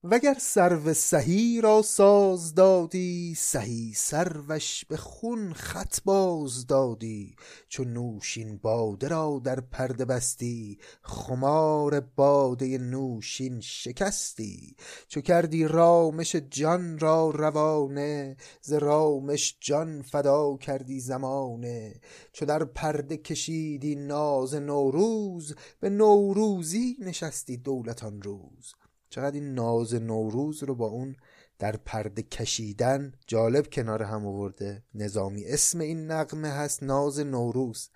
[0.05, 7.35] وگر سرو سهی را ساز دادی سهی سروش به خون خط باز دادی.
[7.67, 14.75] چو نوشین باده را در پرده بستی خمار باده نوشین شکستی.
[15.07, 22.01] چو کردی رامش جان را روانه ز رامش جان فدا کردی زمانه.
[22.33, 28.73] چو در پرده کشیدی ناز نوروز به نوروزی نشستی دولت آن روز.
[29.13, 31.15] چقدر این ناز نوروز رو با اون
[31.59, 34.83] در پرده کشیدن جالب کنار هم آورده.
[34.93, 37.89] نظامی اسم این نقمه هست ناز نوروز.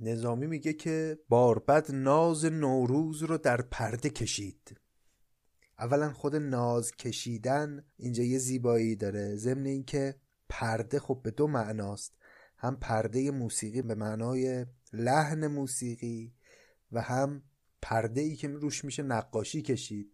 [0.00, 4.80] نظامی میگه که باربد ناز نوروز رو در پرده کشید.
[5.78, 9.36] اولا خود ناز کشیدن اینجا یه زیبایی داره.
[9.36, 10.14] ضمن اینکه
[10.48, 12.12] پرده خب به دو معناست.
[12.56, 16.34] هم پرده موسیقی به معنای لحن موسیقی
[16.92, 17.42] و هم
[17.82, 20.13] پرده ای که روش میشه نقاشی کشید.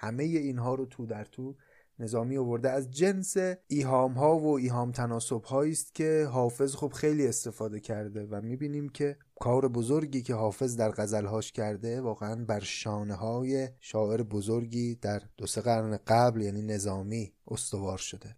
[0.00, 1.56] همه اینها رو تو در تو
[1.98, 2.70] نظامی آورده.
[2.70, 3.36] از جنس
[3.66, 9.16] ایهام ها و ایهام تناسب است که حافظ خب خیلی استفاده کرده و می‌بینیم که
[9.40, 15.46] کار بزرگی که حافظ در غزلهاش کرده واقعا بر شانه های شاعر بزرگی در دو
[15.46, 18.36] سه قرن قبل یعنی نظامی استوار شده.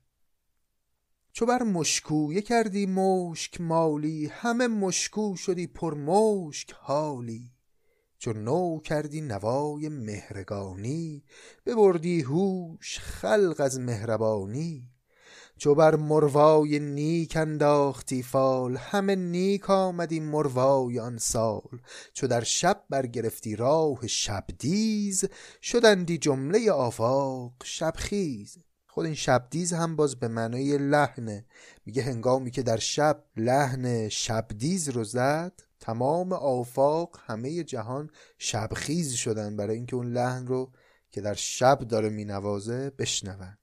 [1.33, 7.51] چو بر مشکویه کردی مشک مالی همه مشکو شدی پر مشک حالی.
[8.23, 11.25] چو نو کردی نوای مهرگانی
[11.66, 14.89] ببردی هوش خلق از مهربانی.
[15.57, 21.81] چو بر مروای نیک انداختی فال همه نیک آمدی مروای آن سال.
[22.12, 25.25] چو در شب برگرفتی راه شبدیز
[25.62, 28.59] شدندی جمله آفاق شبخیز.
[28.95, 31.45] خود این شبدیز هم باز به معنای لحنه.
[31.86, 39.57] میگه هنگامی که در شب لحن شبدیز رو زد تمام آفاق همه جهان شبخیز شدن
[39.57, 40.72] برای اینکه اون لحن رو
[41.11, 43.59] که در شب داره مینوازه بشنون.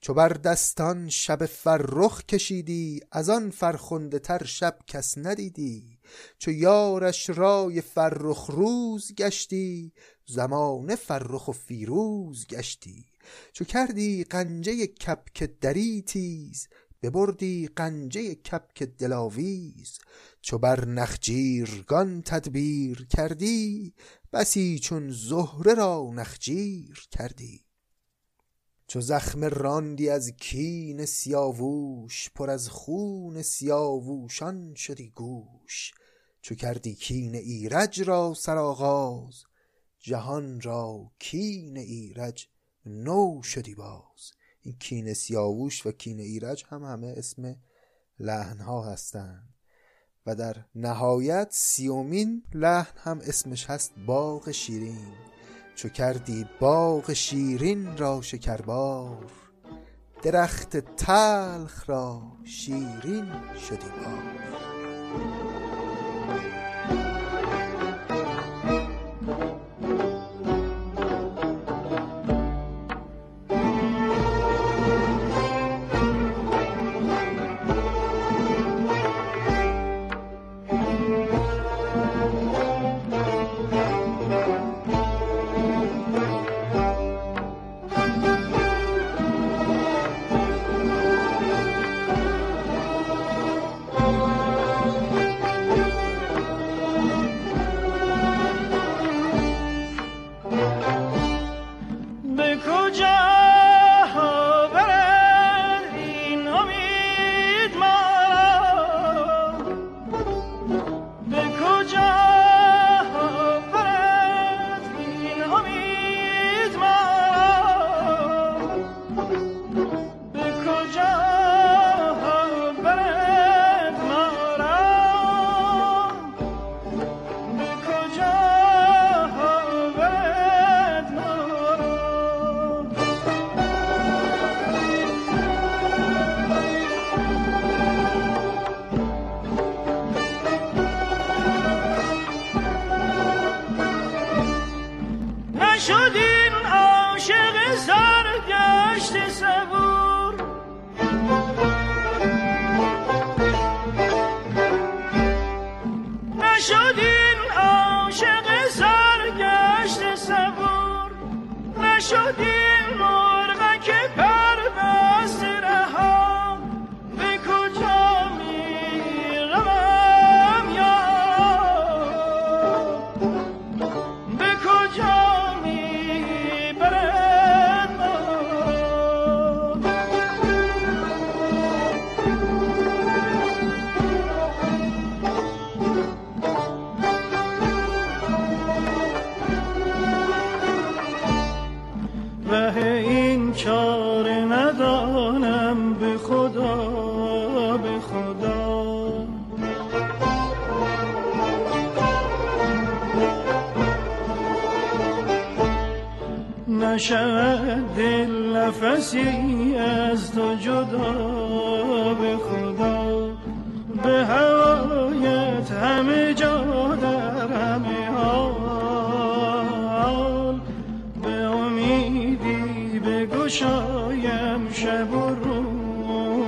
[0.00, 5.98] چو بر دستان شب فرخ کشیدی از آن فرخنده تر شب کس ندیدی.
[6.38, 9.92] چو یارش رای فرخ روز گشتی
[10.26, 13.13] زمان فرخ و فیروز گشتی.
[13.52, 16.68] چو کردی قنجه کپک دری تیز
[17.04, 19.98] ببردی قنجه کپک دلاویز.
[20.40, 23.94] چو بر نخجیرگان تدبیر کردی
[24.32, 27.64] بسی چون زهره را نخجیر کردی.
[28.86, 35.92] چو زخم راندی از کین سیاووش پر از خون سیاووشان شدی گوش.
[36.42, 39.44] چو کردی کین ایرج را سرآغاز
[40.00, 42.48] جهان را کین ایرج
[42.86, 44.32] نو شدی باز.
[44.60, 47.56] این کین سیاووش و کین ایرج هم همه اسم
[48.18, 49.54] لحنها هستند
[50.26, 55.14] و در نهایت سیومین لحن هم اسمش هست باغ شیرین.
[55.74, 59.30] چو کردی باغ شیرین را شکربار
[60.22, 63.32] درخت تلخ را شیرین
[63.68, 65.53] شدی بار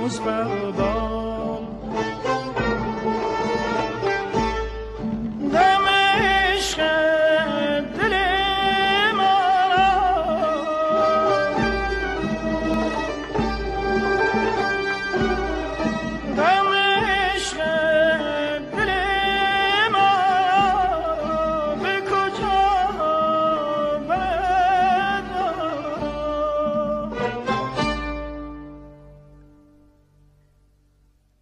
[0.07, 1.16] روز بردار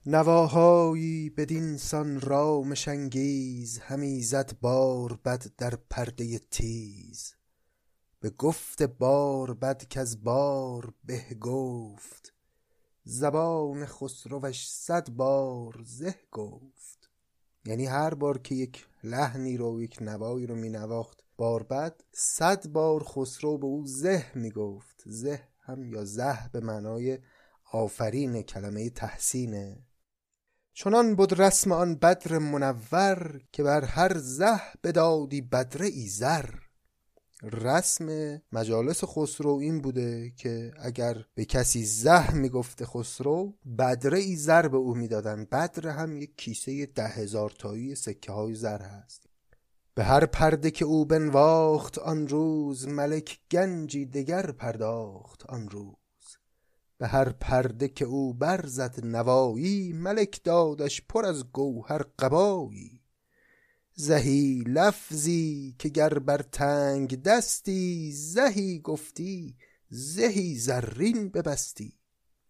[0.07, 7.33] نواهایی بدین سان رامش انگیز همی زد بار بد در پرده تیز.
[8.19, 12.33] به گفت بار بد کز بار به گفت
[13.03, 17.09] زبان خسروش صد بار زه گفت.
[17.65, 22.67] یعنی هر بار که یک لحنی رو یک نوایی رو می نواخت بار بد صد
[22.67, 25.03] بار خسرو به او زه می گفت.
[25.05, 27.19] زه هم یا زه به معنای
[27.71, 29.85] آفرین کلمه تحسینه
[30.77, 36.45] چنان بود رسم آن بدر منور که بر هر زه بدادی بدره ای زر.
[37.43, 44.67] رسم مجالس خسرو این بوده که اگر به کسی زه می‌گفته خسرو بدره ای زر
[44.67, 45.45] به او می‌دادن.
[45.45, 49.23] بدر هم یک کیسه ده هزار تایی سکه های زر هست.
[49.93, 56.04] به هر پرده که او بنواخت آن روز ملک گنجی دگر پرداخت آن روز.
[56.97, 63.01] به هر پرده که او برزد نوایی ملک دادش پر از گوهر قبایی.
[63.93, 69.55] زهی لفظی که گر بر تنگ دستی زهی گفتی
[69.89, 71.93] زهی زرین ببستی.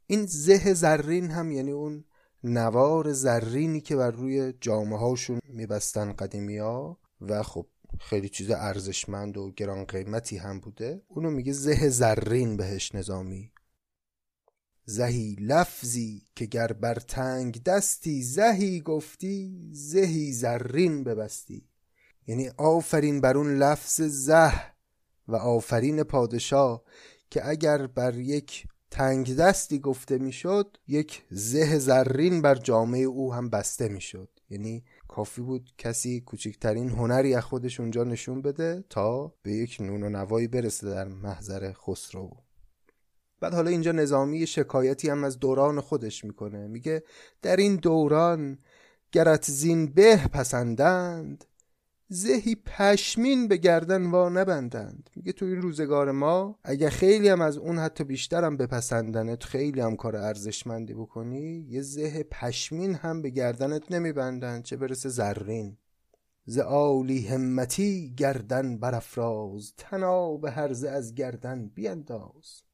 [0.07, 2.05] این زه زرین هم یعنی اون
[2.43, 7.65] نوار زرینی که بر روی جامعه هاشون میبستن قدیمی ها و خب
[7.99, 11.01] خیلی چیز ارزشمند و گران قیمتی هم بوده.
[11.07, 13.51] اونو میگه زه زرین بهش نظامی.
[14.85, 21.69] زهی لفظی که گر بر تنگ دستی زهی گفتی زهی زرین ببستی.
[22.27, 24.51] یعنی آفرین بر اون لفظ زه
[25.27, 26.83] و آفرین پادشاه
[27.29, 33.49] که اگر بر یک تنگ دستی گفته می‌شد یک زه زرین بر جامعه او هم
[33.49, 34.29] بسته می‌شد.
[34.49, 40.03] یعنی کافی بود کسی کوچکترین هنری از خودش اونجا نشون بده تا به یک نون
[40.03, 42.44] و نوایی برسه در محضر خسرو.
[43.45, 46.67] بعد حالا اینجا نظامی شکایتی هم از دوران خودش می‌کنه.
[46.67, 47.03] میگه
[47.41, 48.57] در این دوران
[49.11, 51.45] گرت زین به پسندند
[52.07, 55.09] زهی پشمین به گردن وا نبندند.
[55.15, 59.81] میگه تو این روزگار ما اگه خیلی هم از اون حتی بیشتر هم بپسندنت خیلی
[59.81, 65.77] هم کار ارزشمندی بکنی یه زه پشمین هم به گردنت نمیبندند چه برسه زرین.
[66.45, 72.64] ز عالی همتی گردن برافراز تنا به هرزه از گردن بینداز.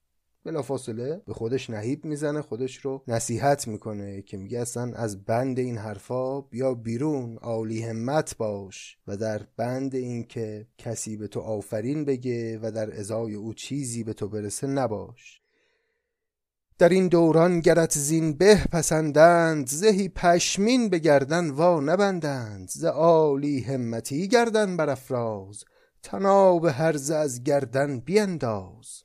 [0.45, 5.77] بلافاصله به خودش نهیب می‌زنه خودش رو نصیحت می‌کنه که میگه اصلا از بند این
[5.77, 12.05] حرفا بیا بیرون عالی همت باش و در بند این که کسی به تو آفرین
[12.05, 15.41] بگه و در ازای او چیزی به تو برسه نباش.
[16.77, 23.59] در این دوران گرت زین به پسندند زهی پشمین به گردن وا نبندند ز عالی
[23.59, 25.63] همتی گردن برافراز
[26.03, 29.03] تناب هرز از گردن بینداز.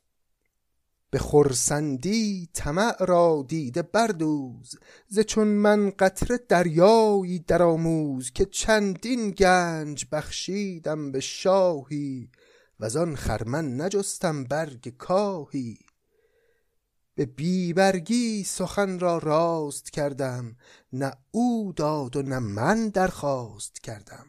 [1.09, 4.75] به خرسندی طمع را دیده بردوز
[5.07, 12.31] ز چون من قطره دریایی درآموز که چندین گنج بخشیدم به شاهی
[12.79, 15.79] و آن خرمن نجستم برگ کاهی.
[17.15, 20.55] به بیبرگی سخن را راست کردم
[20.93, 24.25] نه او داد و نه من درخواست کردم.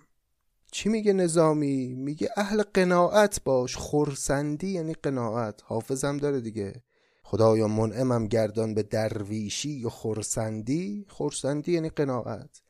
[0.72, 6.82] چی میگه نظامی؟ میگه اهل قناعت باش خورسندی یعنی قناعت حافظم داره دیگه.
[7.22, 12.62] خدایا منعمم گردان به درویشی و خورسندی خورسندی یعنی قناعت.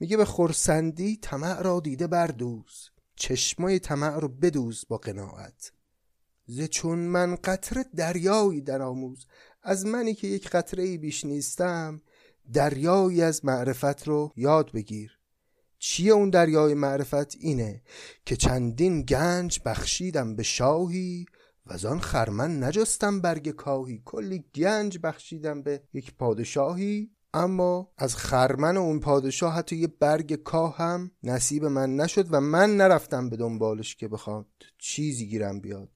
[0.00, 5.72] میگه به خورسندی طمع را دیده بردوز چشمای طمع رو بدوز با قناعت.
[6.46, 9.26] ز چون من قطره دریایی در آموز
[9.62, 12.02] از منی که یک قطره بیش نیستم
[12.52, 15.18] دریایی از معرفت رو یاد بگیر.
[15.86, 17.82] چیه اون دریای معرفت؟ اینه
[18.26, 21.26] که چندین گنج بخشیدم به شاهی
[21.66, 24.02] و آن خرمن نجستم برگ کاهی.
[24.04, 30.76] کلی گنج بخشیدم به یک پادشاهی اما از خرمن اون پادشاه حتی یه برگ کاه
[30.76, 34.46] هم نصیب من نشد و من نرفتم به دنبالش که بخواد
[34.78, 35.93] چیزی گیرم بیاد.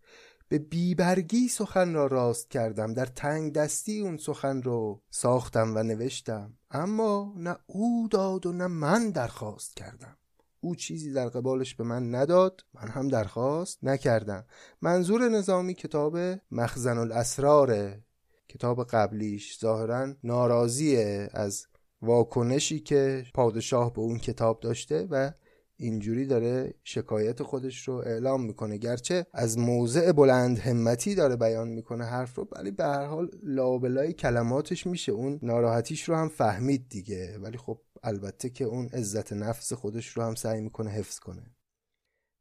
[0.49, 2.95] به بیبرگی سخن را راست کردم.
[2.95, 6.55] در تنگ دستی اون سخن رو ساختم و نوشتم.
[6.71, 10.17] اما نه او داد و نه من درخواست کردم.
[10.61, 14.45] او چیزی در قبالش به من نداد من هم درخواست نکردم.
[14.83, 16.19] منظور نظامی کتاب
[16.51, 18.03] مخزن الاسراره
[18.49, 21.67] کتاب قبلیش ظاهرا ناراضیه از
[22.03, 25.33] واکنشی که پادشاه به اون کتاب داشته و
[25.81, 28.79] اینجوری داره شکایت خودش رو اعلام می‌کنه.
[28.79, 34.13] گرچه از موضع بلند همتی داره بیان می‌کنه حرف رو ولی به هر حال لابلای
[34.13, 35.13] کلماتش میشه.
[35.13, 37.39] اون ناراحتیش رو هم فهمید دیگه.
[37.39, 41.55] ولی خب البته که اون عزت نفس خودش رو هم سعی می‌کنه حفظ کنه.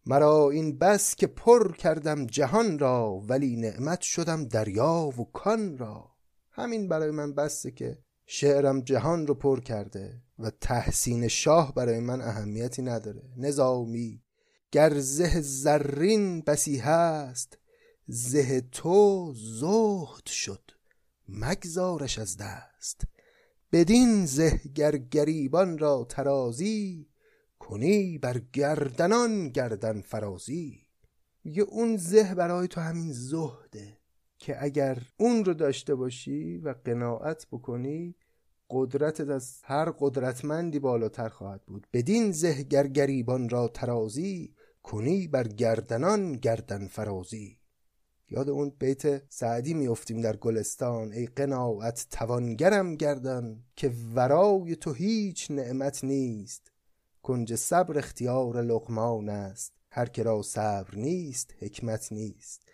[0.05, 6.11] مرا این بس که پر کردم جهان را ولی نعمت شدم دریا و کان را.
[6.51, 7.97] همین برای من بسته که
[8.29, 13.23] شعرم جهان رو پر کرده و تحسین شاه برای من اهمیتی نداره.
[13.37, 14.23] نظامی
[14.71, 17.57] گر زه زرین بسی هست
[18.07, 20.71] زه تو زهد شد.
[21.29, 23.01] مگذارش از دست.
[23.71, 27.07] بدین زه گر گریبان را ترازی
[27.59, 30.87] کنی بر گردنان گردن فرازی.
[31.43, 33.96] میگه اون زه برای تو همین زهده.
[34.47, 38.15] که اگر اون رو داشته باشی و قناعت بکنی
[38.69, 41.87] قدرتت از هر قدرتمندی بالاتر خواهد بود.
[41.93, 47.57] بدین زه گر گریبان را ترازی کنی بر گردنان گردن فرازی.
[48.29, 51.11] یاد اون بیت سعدی میافتیم در گلستان.
[51.11, 56.71] ای قناعت توانگرم گردن که ورای تو هیچ نعمت نیست.
[57.21, 59.73] کنج صبر اختیار لقمان است.
[59.91, 62.67] هر که را صبر نیست حکمت نیست.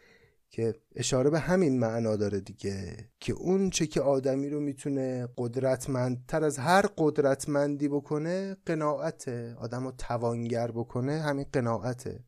[0.53, 6.43] که اشاره به همین معنا داره دیگه که اون چه که آدمی رو می‌تونه قدرتمندتر
[6.43, 9.55] از هر قدرتمندی بکنه قناعته.
[9.59, 12.23] آدم رو توانگر بکنه همین قناعته.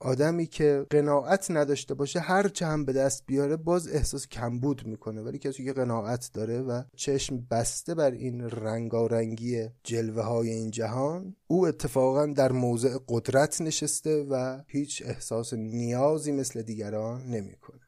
[0.00, 5.22] آدمی که قناعت نداشته باشه هر چه هم به دست بیاره باز احساس کمبود می‌کنه.
[5.22, 11.36] ولی کسی که قناعت داره و چشم بسته بر این رنگارنگی جلوه های این جهان
[11.46, 17.80] او اتفاقا در موضع قدرت نشسته و هیچ احساس نیازی مثل دیگران نمی‌کنه.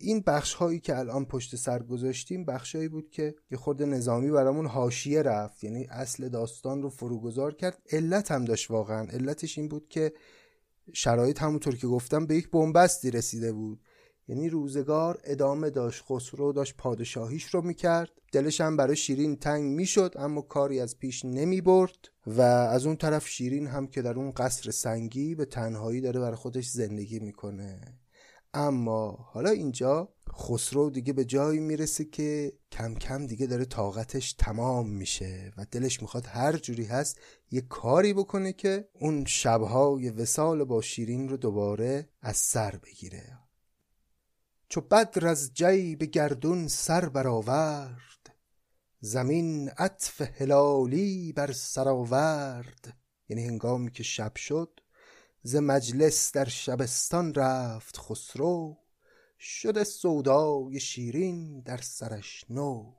[0.00, 4.30] این بخش هایی که الان پشت سر گذاشتیم بخش هایی بود که یه خود نظامی
[4.30, 5.64] برامون حاشیه رفت.
[5.64, 7.78] یعنی اصل داستان رو فروگذار کرد.
[7.92, 9.06] علت هم داشت واقعا.
[9.06, 10.12] علتش این بود که
[10.92, 13.80] شرایط همونطور که گفتم به یک بنبستی رسیده بود.
[14.28, 18.10] یعنی روزگار ادامه داشت خسرو داشت پادشاهیش رو می‌کرد.
[18.32, 22.96] دلش هم برای شیرین تنگ می‌شد اما کاری از پیش نمی برد و از اون
[22.96, 27.80] طرف شیرین هم که در اون قصر سنگی به تنهایی داره برای خودش زندگی می‌کنه.
[28.54, 34.88] اما حالا اینجا خسرو دیگه به جایی می‌رسه که کم کم دیگه داره طاقتش تمام
[34.90, 40.82] میشه و دلش می‌خواد هر جوری هست یه کاری بکنه که اون شبهای وسال با
[40.82, 43.38] شیرین رو دوباره از سر بگیره.
[44.68, 48.34] چو بدر از جی به گردون سر برآورد
[49.00, 52.96] زمین عطف هلالی بر سر آورد.
[53.28, 54.80] یعنی هنگامی که شب شد
[55.46, 58.76] ز مجلس در شبستان رفت خسرو
[59.38, 62.92] شده سودای شیرین در سرش نو.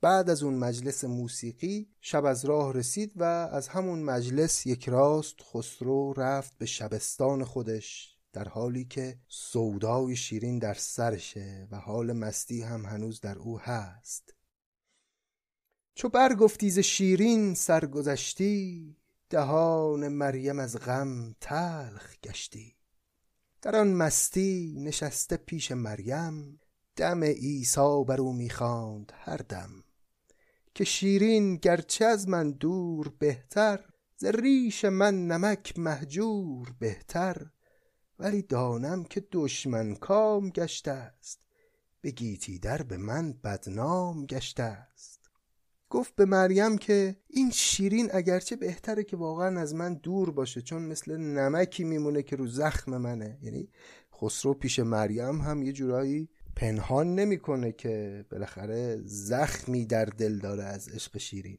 [0.00, 5.34] بعد از اون مجلس موسیقی شب از راه رسید و از همون مجلس یک راست
[5.42, 12.62] خسرو رفت به شبستان خودش در حالی که سودای شیرین در سرشه و حال مستی
[12.62, 14.34] هم هنوز در او هست.
[15.94, 18.96] چو برگفتی ز شیرین سرگذشتی
[19.30, 22.76] دهان مریم از غم تلخ گشتی.
[23.62, 26.60] در آن مستی نشسته پیش مریم.
[26.96, 29.84] دم عیسی بر او می‌خواند هر دم.
[30.74, 33.84] که شیرین گرچه از من دور بهتر
[34.16, 37.46] ز ریش من نمک مهجور بهتر.
[38.18, 41.46] ولی دانم که دشمن کام گشته است.
[42.00, 45.25] به گیتی در به من بدنام گشته است.
[45.90, 50.82] گفت به مریم که این شیرین اگرچه بهتره که واقعا از من دور باشه چون
[50.82, 53.38] مثل نمکی میمونه که رو زخم منه.
[53.42, 53.68] یعنی
[54.14, 60.88] خسرو پیش مریم هم یه جورایی پنهان نمی‌کنه که بالاخره زخمی در دل داره از
[60.88, 61.58] عشق شیرین.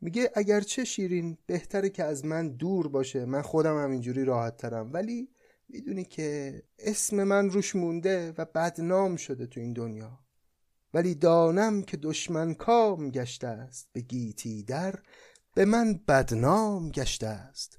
[0.00, 4.92] میگه اگرچه شیرین بهتره که از من دور باشه من خودم هم اینجوری راحت ترم
[4.92, 5.28] ولی
[5.68, 10.18] می‌دونی که اسم من روش مونده و بدنام شده تو این دنیا.
[10.94, 15.02] ولی دانم که دشمن کام گشته است به گیتی در
[15.54, 17.78] به من بدنام گشته است.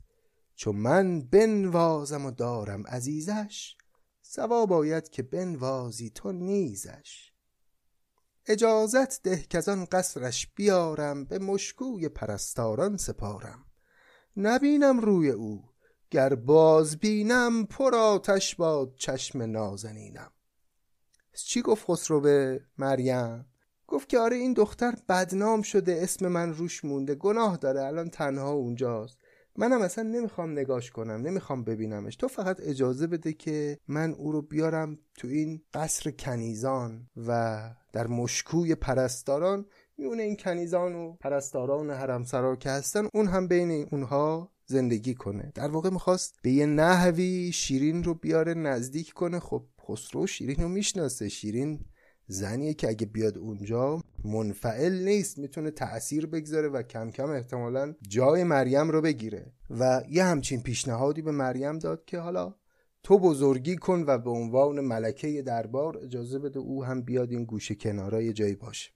[0.56, 3.76] چون من بنوازم و دارم عزیزش
[4.22, 7.32] سوا باید که بنوازی تو نیزش.
[8.46, 13.66] اجازت ده که آن قصرش بیارم به مشکوی پرستاران سپارم.
[14.38, 15.64] نبینم روی او
[16.12, 20.32] گر باز بینم پر آتش باد چشم نازنینم.
[21.34, 23.46] چی گفت خسرو به مریم؟
[23.88, 28.52] گفت که آره این دختر بدنام شده اسم من روش مونده گناه داره الان تنها
[28.52, 29.18] اونجاست.
[29.56, 32.16] منم اصلا نمی‌خوام نگاش کنم نمی‌خوام ببینمش.
[32.16, 37.62] تو فقط اجازه بده که من او رو بیارم تو این قصر کنیزان و
[37.94, 39.66] در مشکوی پرستاران.
[39.98, 45.52] میونه این کنیزان و پرستاران حرم سرار که هستن اون هم بین اونها زندگی کنه.
[45.56, 49.40] در واقع می‌خواست به یه نحوی شیرین رو بیاره نزدیک کنه.
[49.40, 51.30] خب خسرو شیرین رو می‌شناسه.
[51.30, 51.86] شیرین
[52.28, 58.44] زنیه که اگه بیاد اونجا منفعل نیست می‌تونه تأثیر بگذاره و کم کم احتمالا جای
[58.44, 59.54] مریم رو بگیره.
[59.70, 62.56] و یه همچین پیشنهادی به مریم داد که حالا
[63.04, 67.76] تو بزرگی کن و به عنوان ملکه دربار اجازه بده او هم بیاد این گوشه
[67.76, 68.92] کنارای جایی باشه.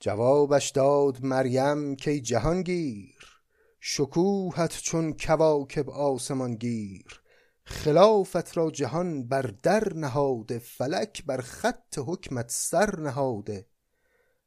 [0.00, 3.40] جوابش داد مریم که جهانگیر
[3.80, 7.20] شکوهت چون کواکب آسمان گیر.
[7.64, 13.66] خلافت را جهان بر در نهاده فلک بر خط حکمت سر نهاده.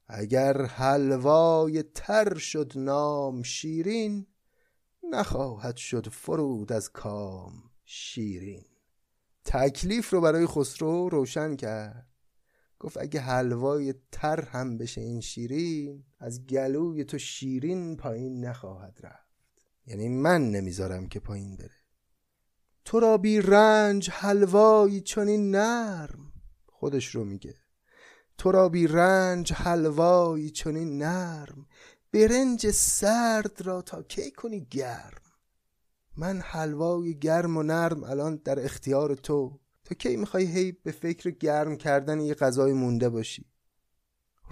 [0.08, 4.28] اگر حلوای تر شد نام شیرین
[5.12, 7.54] نخواهد شد فرود از کام
[7.86, 8.66] شیرین.
[9.46, 12.08] تکلیف رو برای خسرو روشن کرد.
[12.80, 19.34] گفت اگه حلوای تر هم بشه این شیرین از گلوی تو شیرین پایین نخواهد رفت.
[19.86, 21.83] یعنی من نمی‌ذارم که پایین بره.
[22.86, 26.34] تو را بی رنج حلوایی چنین نرم.
[26.66, 27.56] خودش رو میگه.
[28.38, 31.68] تو را بی رنج حلوایی چنین نرم.
[32.12, 35.22] برنج سرد را تا کی کنی گرم؟
[36.18, 39.60] من حلوای گرم و نرم الان در اختیار تو.
[39.84, 43.46] تا کی می‌خوای هی به فکر گرم کردن یه غذای مونده باشی؟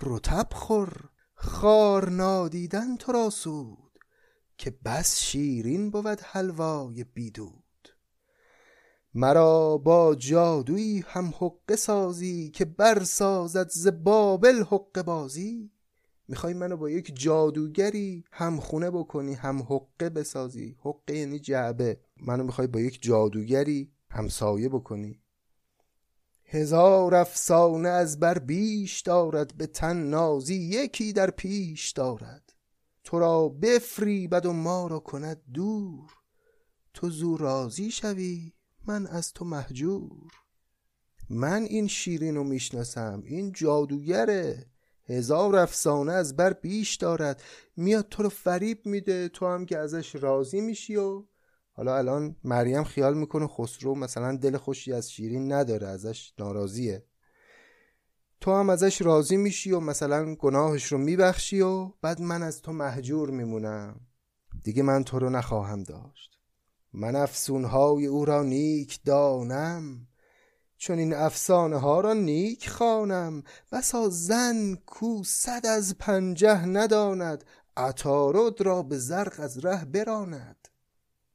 [0.02, 1.10] رتب خور.
[1.36, 4.00] خار نادیدن تو را سود.
[4.58, 7.61] که بس شیرین بود حلوای بیدود
[9.14, 15.72] مرا با جادویی هم حقه سازی که برسازد ز بابل حقه بازی.
[16.28, 20.76] می‌خوای منو با یک جادوگری هم خونه بکنی هم حقه بسازی.
[20.80, 22.00] حقه یعنی جعبه.
[22.18, 25.22] منو می‌خوای با یک جادوگری همسایه بکنی.
[26.46, 32.54] هزار افسانه از بر بیش دارد به تن نازی یکی در پیش دارد.
[33.04, 36.12] تو را بفریبد و ما را کند دور.
[36.94, 38.54] تو زو راضی شوی
[38.92, 40.32] من از تو محجور
[41.30, 44.66] من این شیرین رو می‌شناسم این جادوگره.
[45.10, 47.44] هزار افسانه از بر بیش دارد.
[47.76, 51.24] میاد تو رو فریب میده تو هم که ازش راضی میشی و
[51.72, 57.06] حالا الان مریم خیال می‌کنه خسرو مثلا دل خوشی از شیرین نداره ازش ناراضیه.
[58.42, 62.72] تو هم ازش راضی میشی و مثلا گناهش رو میبخشی و بعد من از تو
[62.72, 64.00] محجور میمونم.
[64.64, 66.31] دیگه من تو رو نخواهم داشت.
[66.94, 70.08] من افسونهای او را نیک دانم
[70.78, 73.44] چون این افسانه ها را نیک خوانم.
[73.72, 77.44] بسا زن کو صد از پنجه نداند
[77.78, 80.68] عطارد را به زرق از ره براند.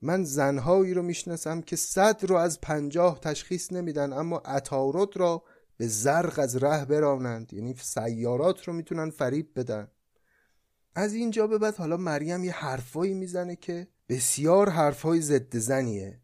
[0.02, 5.42] من زنهایی رو می‌شناسم که صد رو از پنجاه تشخیص نمیدن اما عطارد را
[5.76, 9.88] به زرق از ره برانند یعنی سیارات رو می‌تونن فریب بدن.
[10.94, 16.20] از اینجا به بعد حالا مریم یه حرفایی می‌زنه که بسیار حرفهای ضد زنیه.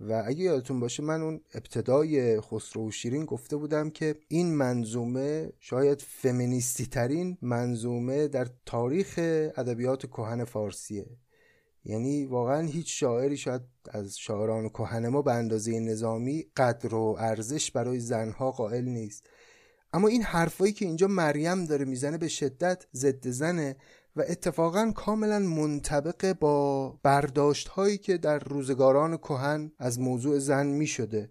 [0.00, 5.52] و اگه یادتون باشه من اون ابتدای خسرو و شیرین گفته بودم که این منظومه
[5.60, 9.14] شاید فمینیستی ترین منظومه در تاریخ
[9.56, 11.06] ادبیات کهن فارسیه.
[11.84, 17.70] یعنی واقعا هیچ شاعری شاید از شاعران کهن ما به اندازه نظامی قدر و ارزش
[17.70, 19.26] برای زنها قائل نیست.
[19.92, 23.76] اما این حرفایی که اینجا مریم داره می‌زنه به شدت ضد زنه
[24.16, 30.86] و اتفاقا کاملا منطبق با برداشت هایی که در روزگاران کهن از موضوع زن می
[30.86, 31.30] شده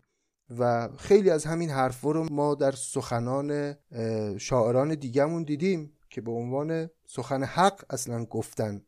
[0.60, 3.76] و خیلی از همین حرف رو ما در سخنان
[4.38, 8.82] شاعران دیگهمون دیدیم که به عنوان سخن حق اصلا گفتن.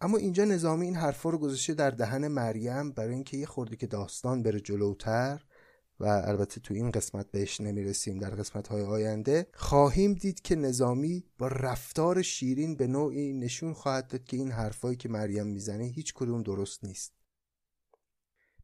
[0.00, 3.86] اما اینجا نظامی این حرفا رو گذاشته در دهن مریم برای اینکه یه خورده که
[3.86, 5.45] داستان بره جلوتر
[6.00, 9.46] و البته تو این قسمت بهش نمی‌رسیم در قسمت های آینده.
[9.54, 14.96] خواهیم دید که نظامی با رفتار شیرین به نوعی نشون خواهد داد که این حرفایی
[14.96, 17.12] که مریم می‌زنه هیچ کدوم درست نیست.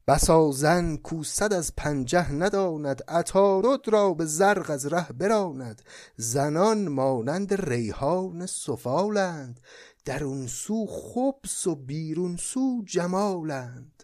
[0.06, 5.82] بسا زن کو صد از پنجه نداند عطارد را به زرق از ره براند.
[6.16, 9.60] زنان مانند ریحان سفالند
[10.04, 14.02] در اون سو خبس و بیرون سو جمالند.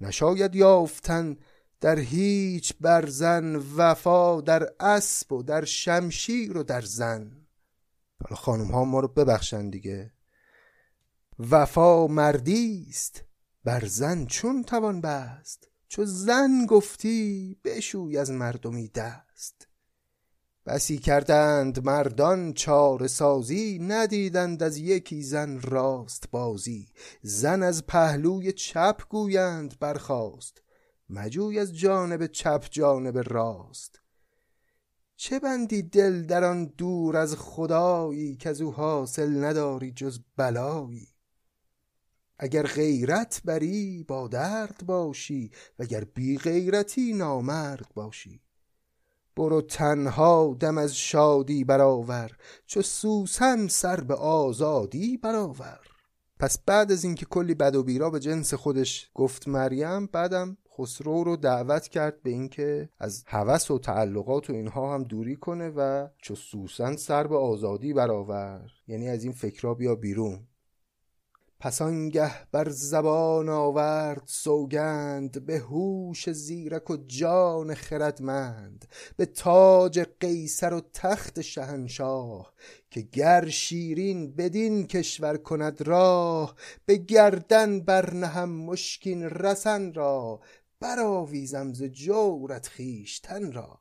[0.00, 1.36] نشاید یافتن
[1.80, 7.46] در هیچ برزن وفا در اسب و در شمشیر و در زن.
[8.24, 10.12] حالا خانم ها ما رو ببخشن دیگه.
[11.38, 13.24] وفا مردی است
[13.64, 15.68] بر زن چون توان بست.
[15.88, 19.68] چو زن گفتی بشوی از مردمی دست.
[20.66, 26.88] بسی کردند مردان چاره سازی ندیدند از یکی زن راست بازی.
[27.22, 30.63] زن از پهلوی چپ گویند برخاست.
[31.10, 34.00] مجوی از جانب چپ جانب راست.
[35.16, 41.08] چه بندی دل در آن دور از خدایی که از او حاصل نداری جز بلایی؟
[42.38, 48.40] اگر غیرت بری با درد باشی وگر بی غیرتی نامرد باشی.
[49.36, 52.30] برو تنها دم از شادی برآور
[52.66, 55.80] چو سوسن سر به آزادی برآور.
[56.38, 61.24] پس بعد از اینکه کلی بد و بیرا به جنس خودش گفت مریم بعدم خسرو
[61.24, 66.08] رو دعوت کرد به اینکه از هوس و تعلقات و اینها هم دوری کنه و
[66.18, 70.46] چو سوسن سر به آزادی برآور یعنی از این فکرها بیا بیرون.
[71.64, 78.84] پس آنگه بر زبان آورد سوگند به هوش زیرک و جان خردمند
[79.16, 82.52] به تاج قیصر و تخت شهنشاه
[82.90, 86.54] که گر شیرین بدین کشور کند راه
[86.86, 90.40] به گردن برنهم مشکین رسن را
[90.80, 93.80] برآویزم ز جورت خویشتن را.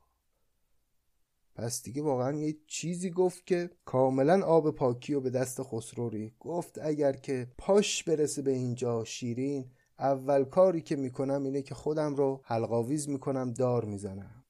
[1.56, 6.36] پس دیگه واقعا یه چیزی گفت که کاملا آب پاکی و به دست خسرو ری
[6.40, 12.16] گفت اگر که پاش برسه به اینجا شیرین اول کاری که می‌کنم اینه که خودم
[12.16, 14.44] رو حلقاویز می‌کنم دار می‌زنم.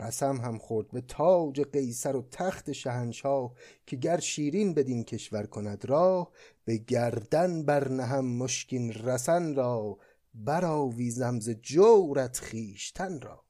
[0.00, 3.52] قسم هم خورد به تاج قیصر و تخت شهنشاه
[3.86, 6.30] که گر شیرین بدین کشور کند راه
[6.64, 9.98] به گردن برنهم مشکین رسن را
[10.34, 13.44] برآویزم ز جورت خیشتن را.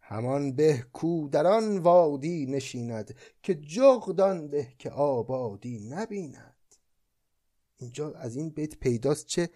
[0.00, 6.56] همان به کو در آن وادی نشیند که جغدان به که آبادی نبیند.
[7.76, 9.50] اینجا از این بیت پیداست چه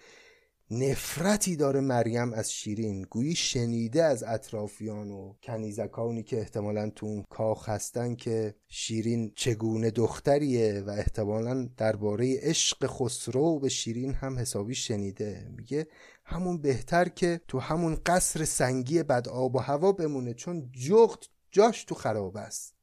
[0.72, 3.02] نفرتی داره مریم از شیرین.
[3.02, 9.90] گویی شنیده از اطرافیان و کنیزکانی که احتمالا تو اون کاخ هستن که شیرین چگونه
[9.90, 15.48] دختریه و احتمالا درباره عشق خسرو به شیرین هم حسابی شنیده.
[15.56, 15.86] میگه
[16.24, 21.84] همون بهتر که تو همون قصر سنگی بد آب و هوا بمونه چون جغد جاش
[21.84, 22.74] تو خراب است.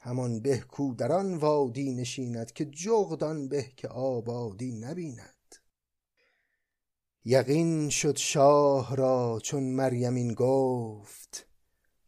[0.00, 5.33] همان به کو در آن وادی نشیند که جغدان به که آبادی نبیند.
[7.24, 11.46] یقین شد شاه را چون مریم این گفت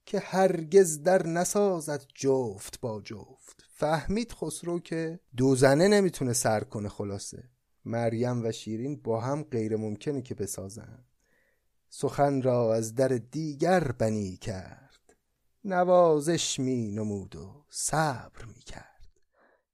[0.07, 6.89] که هرگز در نسازد جفت با جفت فهمید خسرو که دو زنه نمی‌تونه سر کنه
[6.89, 7.51] خلاصه
[7.85, 11.05] مریم و شیرین با هم غیر ممکنه که بسازن
[11.89, 15.17] سخن را از در دیگر بنی کرد
[15.65, 18.96] نوازش می نمود و صبر می کرد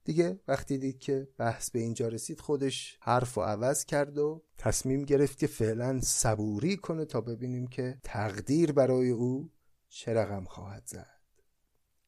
[0.04, 5.02] دیگه وقتی دید که بحث به اینجا رسید خودش حرف و عوض کرد و تصمیم
[5.02, 9.50] گرفت که فعلا صبوری کنه تا ببینیم که تقدیر برای او
[9.88, 11.11] چه رقم خواهد زد.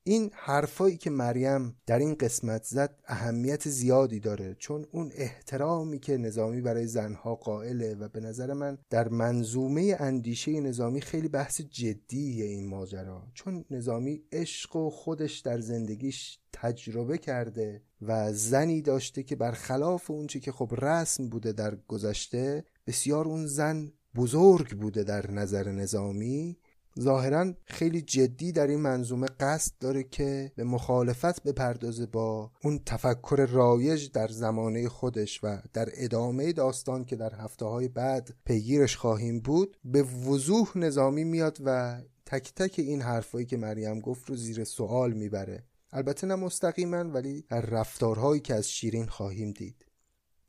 [0.06, 6.16] این حرفایی که مریم در این قسمت زد اهمیت زیادی داره چون اون احترامی که
[6.16, 12.44] نظامی برای زنها قائله و به نظر من در منظومه اندیشه نظامی خیلی بحث جدیه
[12.44, 13.22] این ماجرا.
[13.34, 20.40] چون نظامی عشق و خودش در زندگیش تجربه کرده و زنی داشته که برخلاف اونچه
[20.40, 26.58] که خب رسم بوده در گذشته بسیار اون زن بزرگ بوده در نظر نظامی.
[27.00, 33.48] ظاهرا خیلی جدی در این منظومه قصد داره که به مخالفت بپردازه با اون تفکر
[33.50, 39.40] رایج در زمانه خودش و در ادامه داستان که در هفته های بعد پیگیرش خواهیم
[39.40, 44.64] بود به وضوح نظامی میاد و تک تک این حرفایی که مریم گفت رو زیر
[44.64, 45.64] سوال می‌بره.
[45.92, 49.86] البته نه مستقیما ولی در رفتارهایی که از شیرین خواهیم دید.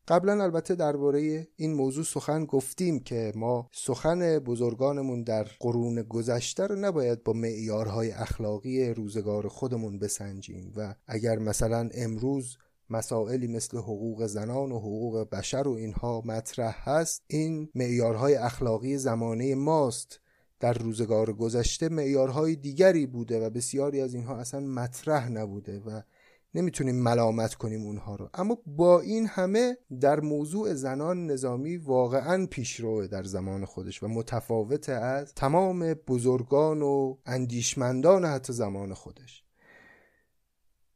[0.08, 6.76] قبلا البته درباره این موضوع سخن گفتیم که ما سخن بزرگانمون در قرون گذشته رو
[6.76, 12.58] نباید با معیارهای اخلاقی روزگار خودمون بسنجیم و اگر مثلا امروز
[12.90, 19.56] مسائلی مثل حقوق زنان و حقوق بشر و اینها مطرح هست این معیارهای اخلاقی زمانه
[19.56, 20.20] ماست.
[20.60, 26.02] در روزگار گذشته معیارهای دیگری بوده و بسیاری از اینها اصلا مطرح نبوده و
[26.56, 28.30] نمی‌تونیم ملامت کنیم اونها رو.
[28.34, 34.90] اما با این همه در موضوع زنان نظامی واقعا پیشروه در زمان خودش و متفاوت
[34.90, 39.44] از تمام بزرگان و اندیشمندان حتی زمان خودش.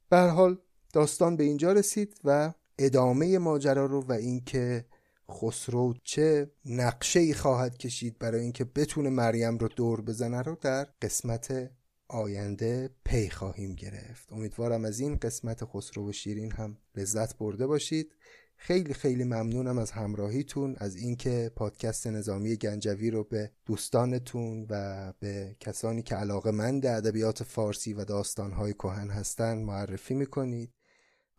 [0.09, 0.57] به حال
[0.93, 4.85] داستان به اینجا رسید و ادامه ماجرا رو و اینکه
[5.31, 10.87] خسرو چه نقشه ای خواهد کشید برای اینکه بتونه مریم رو دور بزنه رو در
[11.01, 11.71] قسمت
[12.09, 14.33] آینده پی خواهیم گرفت.
[14.33, 18.15] امیدوارم از این قسمت خسرو و شیرین هم لذت برده باشید.
[18.55, 25.55] خیلی خیلی ممنونم از همراهیتون از اینکه پادکست نظامی گنجوی رو به دوستانتون و به
[25.59, 30.73] کسانی که علاقه مند ادبیات فارسی و داستانهای کهن هستن معرفی می‌کنید.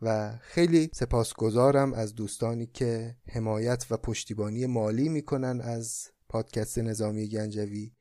[0.03, 7.93] و خیلی سپاسگزارم از دوستانی که حمایت و پشتیبانی مالی می‌کنن از پادکست نظامی گنجوی.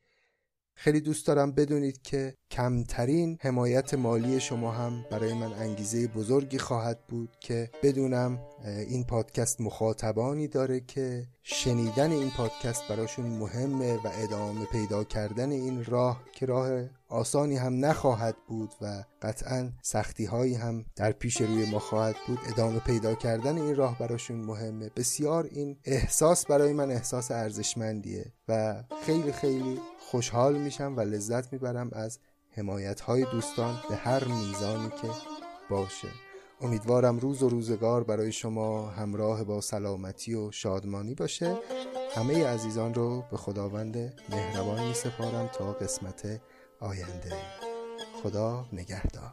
[0.82, 7.06] خیلی دوست دارم بدونید که کمترین حمایت مالی شما هم برای من انگیزه بزرگی خواهد
[7.08, 14.64] بود که بدونم این پادکست مخاطبانی داره که شنیدن این پادکست براشون مهمه و ادامه
[14.64, 16.68] پیدا کردن این راه که راه
[17.08, 22.38] آسانی هم نخواهد بود و قطعا سختی هایی هم در پیش روی ما خواهد بود.
[22.48, 24.90] ادامه پیدا کردن این راه براشون مهمه.
[24.96, 29.80] بسیار این احساس برای من احساس ارزشمندیه و خیلی خیلی
[30.10, 32.18] خوشحال میشم و لذت می‌برم از
[32.50, 35.08] حمایت های دوستان به هر میزانی که
[35.70, 36.29] باشه.
[36.62, 41.58] امیدوارم روز و روزگار برای شما همراه با سلامتی و شادمانی باشه.
[42.14, 43.96] همه عزیزان رو به خداوند
[44.28, 46.40] مهربان می سپارم تا قسمت
[46.80, 47.32] آینده.
[48.22, 49.32] خدا نگهدار.